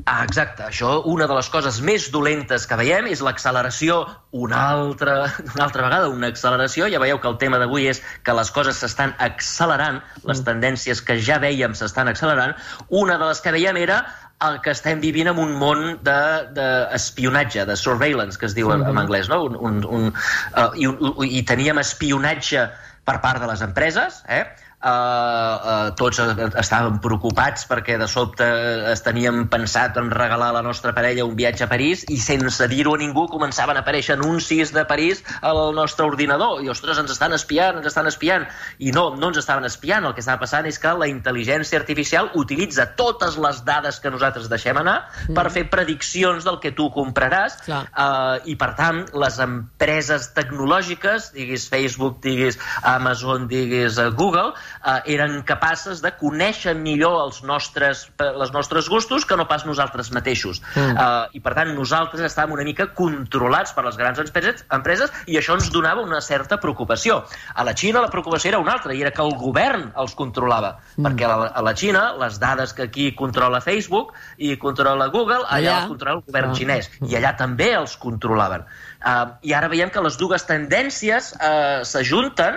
Ah, 0.04 0.24
exacte. 0.24 0.64
Això, 0.66 1.02
una 1.06 1.26
de 1.30 1.34
les 1.36 1.48
coses 1.50 1.80
més 1.84 2.08
dolentes 2.14 2.66
que 2.66 2.78
veiem 2.78 3.06
és 3.10 3.22
l'acceleració 3.22 4.00
una 4.32 4.60
altra, 4.70 5.14
una 5.54 5.64
altra 5.64 5.84
vegada, 5.86 6.08
una 6.08 6.30
acceleració. 6.32 6.88
Ja 6.90 7.00
veieu 7.02 7.20
que 7.22 7.30
el 7.30 7.38
tema 7.38 7.60
d'avui 7.62 7.86
és 7.90 8.02
que 8.26 8.34
les 8.34 8.50
coses 8.54 8.78
s'estan 8.82 9.14
accelerant, 9.22 10.02
les 10.24 10.40
mm. 10.40 10.46
tendències 10.48 11.02
que 11.06 11.18
ja 11.22 11.38
veiem 11.42 11.74
s'estan 11.78 12.10
accelerant. 12.10 12.56
Una 12.88 13.18
de 13.18 13.30
les 13.30 13.42
que 13.42 13.54
veiem 13.54 13.78
era 13.82 14.02
el 14.44 14.58
que 14.60 14.72
estem 14.76 15.00
vivint 15.00 15.30
en 15.30 15.38
un 15.40 15.54
món 15.56 15.82
d'espionatge, 16.04 17.62
de, 17.62 17.70
de 17.70 17.76
surveillance, 17.80 18.36
que 18.38 18.48
es 18.50 18.56
diu 18.56 18.72
en, 18.74 18.84
en 18.84 19.00
anglès, 19.00 19.30
no? 19.32 19.42
Un, 19.48 19.56
un, 19.56 19.80
un, 19.98 20.10
uh, 20.12 20.68
i, 20.76 20.88
un, 20.90 21.24
i 21.24 21.42
teníem 21.48 21.80
espionatge 21.80 22.66
per 23.08 23.20
part 23.24 23.40
de 23.40 23.48
les 23.48 23.64
empreses, 23.64 24.20
eh? 24.28 24.44
Eh, 24.86 25.66
uh, 25.72 25.90
tots 25.98 26.20
estàvem 26.22 27.00
preocupats 27.02 27.66
perquè 27.68 27.96
de 28.00 28.08
sobte 28.10 28.46
es 28.92 29.02
teníem 29.04 29.46
pensat 29.52 29.98
en 30.00 30.10
regalar 30.14 30.52
a 30.52 30.56
la 30.58 30.62
nostra 30.64 30.94
parella 30.96 31.26
un 31.26 31.36
viatge 31.38 31.66
a 31.66 31.70
París 31.70 32.04
i 32.12 32.18
sense 32.22 32.68
dir-ho 32.70 32.94
a 32.94 33.00
ningú 33.00 33.26
començaven 33.32 33.76
a 33.78 33.82
aparèixer 33.84 34.16
anuncis 34.16 34.72
de 34.74 34.84
París 34.88 35.22
al 35.42 35.74
nostre 35.74 36.06
ordinador 36.06 36.62
i, 36.64 36.70
ostres, 36.72 36.98
ens 36.98 37.12
estan 37.14 37.34
espiant, 37.36 37.80
ens 37.80 37.90
estan 37.90 38.08
espiant. 38.10 38.46
I 38.78 38.92
no, 38.94 39.08
no 39.16 39.30
ens 39.30 39.40
estaven 39.42 39.66
espiant. 39.68 40.06
El 40.06 40.14
que 40.16 40.22
estava 40.24 40.42
passant 40.42 40.66
és 40.68 40.78
que 40.82 40.92
la 40.96 41.08
intel·ligència 41.10 41.78
artificial 41.80 42.30
utilitza 42.38 42.88
totes 42.98 43.38
les 43.42 43.62
dades 43.66 44.00
que 44.02 44.12
nosaltres 44.12 44.50
deixem 44.52 44.78
anar 44.80 44.96
mm. 45.06 45.36
per 45.36 45.48
fer 45.54 45.66
prediccions 45.72 46.46
del 46.46 46.60
que 46.62 46.72
tu 46.76 46.88
compraràs 46.94 47.58
uh, 47.66 48.38
i, 48.44 48.56
per 48.58 48.72
tant, 48.78 49.02
les 49.16 49.40
empreses 49.42 50.30
tecnològiques, 50.36 51.32
diguis 51.36 51.66
Facebook, 51.72 52.20
diguis 52.24 52.58
Amazon, 52.82 53.46
diguis 53.50 54.00
uh, 54.02 54.10
Google, 54.16 54.54
uh, 54.82 55.00
eren 55.04 55.40
capaces 55.46 56.02
de 56.04 56.12
conèixer 56.20 56.74
millor 56.78 57.18
els 57.24 57.42
nostres, 57.46 58.06
els 58.22 58.52
nostres 58.54 58.90
gustos 58.92 59.26
que 59.26 59.36
no 59.38 59.46
pas 59.48 59.66
nosaltres 59.68 60.12
mateixos. 60.14 60.62
Mm. 60.74 60.96
Uh, 60.96 61.36
I, 61.36 61.42
per 61.44 61.54
tant, 61.58 61.72
nosaltres 61.76 62.24
estàvem 62.26 62.56
una 62.56 62.66
mica 62.66 62.88
controlats 62.96 63.74
per 63.76 63.86
les 63.86 63.98
grans 64.00 64.20
empreses, 64.22 64.64
empreses 64.72 65.12
i 65.26 65.38
això 65.40 65.56
ens 65.58 65.70
donava 65.74 66.04
una 66.04 66.20
certa 66.24 66.60
preocupació. 66.62 67.22
A 67.54 67.66
la 67.66 67.76
Xina 67.76 68.02
la 68.04 68.10
preocupació 68.12 68.52
era 68.54 68.62
una 68.62 68.76
altra, 68.76 68.94
i 68.94 69.02
era 69.04 69.12
que 69.14 69.24
el 69.24 69.34
govern 69.40 69.90
els 69.96 70.16
controlava. 70.18 70.76
Mm. 70.96 71.06
Perquè 71.08 71.28
a 71.28 71.32
la, 71.32 71.50
a 71.50 71.64
la 71.66 71.74
Xina, 71.76 72.06
les 72.20 72.40
dades 72.42 72.74
que 72.76 72.88
aquí 72.90 73.10
controla 73.16 73.60
Facebook 73.64 74.14
i 74.36 74.56
controla 74.60 75.08
Google, 75.12 75.44
allà, 75.44 75.56
allà. 75.56 75.78
els 75.82 75.94
controla 75.94 76.20
el 76.20 76.26
govern 76.26 76.52
ah. 76.52 76.58
xinès. 76.58 76.90
I 77.06 77.18
allà 77.18 77.34
també 77.38 77.72
els 77.76 77.96
controlaven. 78.00 78.66
Uh, 79.06 79.36
I 79.46 79.52
ara 79.54 79.68
veiem 79.70 79.90
que 79.92 80.02
les 80.02 80.16
dues 80.18 80.46
tendències 80.48 81.32
uh, 81.36 81.84
s'ajunten 81.86 82.56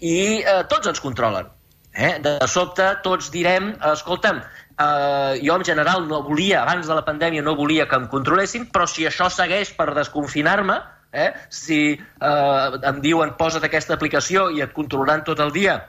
i 0.00 0.42
uh, 0.42 0.62
tots 0.70 0.88
ens 0.90 1.00
controlen. 1.00 1.48
Eh? 1.96 2.18
De 2.20 2.36
sobte 2.50 2.86
tots 3.04 3.30
direm, 3.32 3.70
escolta'm, 3.92 4.42
uh, 4.76 5.32
jo 5.40 5.56
en 5.56 5.64
general 5.64 6.04
no 6.08 6.20
volia, 6.26 6.60
abans 6.62 6.88
de 6.88 6.98
la 6.98 7.04
pandèmia 7.06 7.44
no 7.44 7.56
volia 7.56 7.88
que 7.88 7.96
em 7.96 8.06
controlessin, 8.12 8.68
però 8.72 8.86
si 8.90 9.08
això 9.08 9.30
segueix 9.32 9.72
per 9.78 9.94
desconfinar-me, 9.96 10.76
eh? 11.16 11.32
si 11.48 11.80
uh, 11.96 12.76
em 12.84 13.00
diuen 13.00 13.36
posa't 13.40 13.64
aquesta 13.64 13.96
aplicació 13.96 14.50
i 14.52 14.60
et 14.64 14.76
controlaran 14.76 15.24
tot 15.24 15.40
el 15.40 15.54
dia 15.54 15.80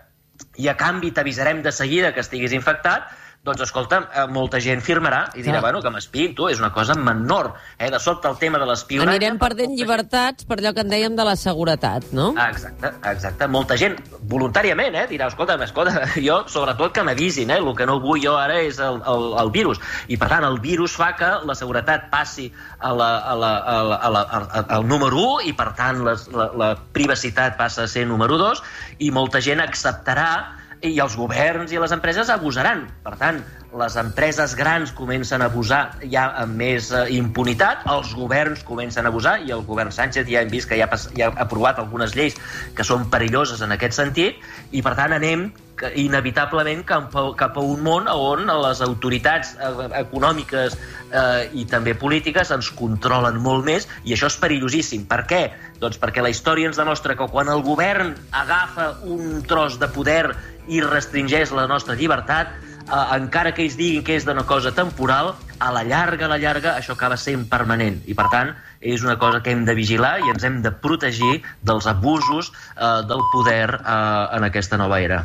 i 0.61 0.67
a 0.69 0.75
canvi 0.77 1.11
t'avisarem 1.11 1.63
de 1.65 1.73
seguida 1.73 2.13
que 2.13 2.21
estiguis 2.23 2.53
infectat, 2.53 3.09
doncs, 3.47 3.63
escolta, 3.65 4.01
eh, 4.11 4.25
molta 4.31 4.59
gent 4.63 4.81
firmarà 4.83 5.23
i 5.37 5.43
dirà, 5.45 5.61
bueno, 5.63 5.81
que 5.83 5.91
m'espiïn, 5.93 6.35
tu, 6.37 6.49
és 6.51 6.59
una 6.61 6.69
cosa 6.75 6.95
menor. 6.99 7.53
Eh? 7.77 7.89
De 7.93 7.99
sobte, 8.03 8.29
el 8.29 8.37
tema 8.41 8.59
de 8.61 8.67
l'espionatge... 8.69 9.15
Anirem 9.15 9.39
perdent 9.41 9.75
llibertats 9.77 10.47
per 10.47 10.59
allò 10.59 10.73
que 10.75 10.83
en 10.85 10.91
dèiem 10.91 11.15
de 11.17 11.25
la 11.27 11.35
seguretat, 11.39 12.09
no? 12.17 12.29
Exacte, 12.47 12.91
exacte. 13.11 13.47
Molta 13.51 13.77
gent, 13.79 13.97
voluntàriament, 14.29 14.97
eh, 14.99 15.05
dirà, 15.09 15.31
escolta, 15.31 15.57
escolta, 15.63 16.05
jo, 16.27 16.41
sobretot 16.51 16.95
que 16.95 17.05
m'avisin, 17.07 17.53
eh? 17.55 17.61
El 17.63 17.73
que 17.77 17.87
no 17.89 17.99
vull 18.03 18.21
jo 18.23 18.35
ara 18.39 18.59
és 18.63 18.81
el, 18.83 19.01
el, 19.07 19.27
el 19.41 19.53
virus. 19.55 19.81
I, 20.07 20.19
per 20.19 20.29
tant, 20.33 20.45
el 20.47 20.59
virus 20.63 20.97
fa 20.99 21.13
que 21.17 21.31
la 21.47 21.55
seguretat 21.57 22.11
passi 22.13 22.51
a 22.79 22.93
la, 22.93 23.11
a 23.23 23.35
la, 23.39 23.53
a 23.57 23.79
la, 23.87 23.97
a 23.97 24.13
la, 24.13 24.21
a, 24.27 24.65
al 24.77 24.87
número 24.87 25.23
1 25.39 25.49
i, 25.51 25.55
per 25.57 25.71
tant, 25.79 26.03
les, 26.07 26.27
la, 26.35 26.51
la 26.57 26.73
privacitat 26.93 27.57
passa 27.59 27.85
a 27.85 27.91
ser 27.91 28.07
número 28.09 28.37
2 28.41 28.63
i 29.07 29.11
molta 29.15 29.41
gent 29.43 29.63
acceptarà 29.63 30.56
i 30.85 30.97
els 31.01 31.15
governs 31.17 31.71
i 31.73 31.79
les 31.81 31.93
empreses 31.95 32.29
abusaran. 32.29 32.85
Per 33.03 33.15
tant, 33.17 33.39
les 33.77 33.97
empreses 33.99 34.53
grans 34.55 34.93
comencen 34.95 35.41
a 35.41 35.49
abusar 35.51 35.81
ja 36.11 36.27
amb 36.43 36.57
més 36.61 36.91
eh, 36.91 37.05
impunitat, 37.17 37.85
els 37.91 38.13
governs 38.15 38.63
comencen 38.67 39.05
a 39.05 39.11
abusar, 39.11 39.37
i 39.45 39.53
el 39.55 39.65
govern 39.67 39.91
Sánchez 39.91 40.29
ja 40.29 40.41
hem 40.41 40.51
vist 40.53 40.69
que 40.69 40.79
ja, 40.79 40.89
pas, 40.91 41.09
ja 41.17 41.31
ha 41.31 41.45
aprovat 41.47 41.81
algunes 41.81 42.15
lleis 42.15 42.37
que 42.77 42.85
són 42.87 43.09
perilloses 43.13 43.61
en 43.65 43.75
aquest 43.75 43.97
sentit, 43.97 44.43
i 44.71 44.83
per 44.85 44.95
tant 44.99 45.17
anem 45.17 45.49
inevitablement 45.93 46.81
cap 46.87 47.13
a, 47.13 47.23
cap 47.37 47.57
a 47.59 47.61
un 47.61 47.83
món 47.85 48.07
on 48.09 48.47
les 48.63 48.81
autoritats 48.81 49.53
eh, 49.53 49.71
econòmiques 49.99 50.73
eh, 50.77 51.49
i 51.53 51.67
també 51.69 51.93
polítiques 51.93 52.51
ens 52.55 52.71
controlen 52.73 53.37
molt 53.43 53.65
més 53.67 53.87
i 54.03 54.15
això 54.15 54.31
és 54.31 54.39
perillosíssim. 54.41 55.05
Per 55.09 55.23
què? 55.29 55.43
Doncs 55.81 55.99
perquè 56.01 56.23
la 56.25 56.33
història 56.33 56.71
ens 56.71 56.79
demostra 56.79 57.17
que 57.17 57.29
quan 57.29 57.51
el 57.53 57.61
govern 57.65 58.15
agafa 58.31 58.95
un 59.05 59.43
tros 59.45 59.77
de 59.81 59.91
poder 59.93 60.23
i 60.67 60.81
restringeix 60.83 61.53
la 61.55 61.67
nostra 61.69 61.95
llibertat, 61.95 62.53
eh, 62.87 63.03
encara 63.17 63.53
que 63.53 63.63
ells 63.65 63.77
diguin 63.79 64.03
que 64.03 64.15
és 64.17 64.25
d'una 64.27 64.45
cosa 64.47 64.73
temporal, 64.75 65.33
a 65.59 65.71
la 65.73 65.83
llarga, 65.83 66.27
a 66.27 66.29
la 66.29 66.37
llarga, 66.37 66.75
això 66.77 66.93
acaba 66.93 67.17
sent 67.17 67.47
permanent. 67.49 68.01
I, 68.05 68.13
per 68.17 68.27
tant, 68.33 68.53
és 68.81 69.03
una 69.03 69.17
cosa 69.17 69.41
que 69.43 69.51
hem 69.51 69.65
de 69.65 69.73
vigilar 69.77 70.17
i 70.21 70.29
ens 70.33 70.45
hem 70.45 70.61
de 70.65 70.71
protegir 70.71 71.41
dels 71.65 71.87
abusos 71.89 72.51
eh, 72.75 73.01
del 73.09 73.23
poder 73.33 73.79
eh, 73.79 74.37
en 74.37 74.49
aquesta 74.49 74.77
nova 74.77 75.01
era. 75.01 75.23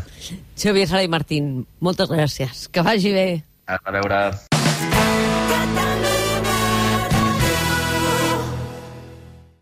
Xavier 0.57 0.89
Sala 0.89 1.05
i 1.05 1.13
Martín, 1.13 1.53
moltes 1.81 2.11
gràcies. 2.13 2.67
Que 2.73 2.87
vagi 2.87 3.13
bé. 3.13 3.29
A 3.67 3.79
veure... 3.91 4.52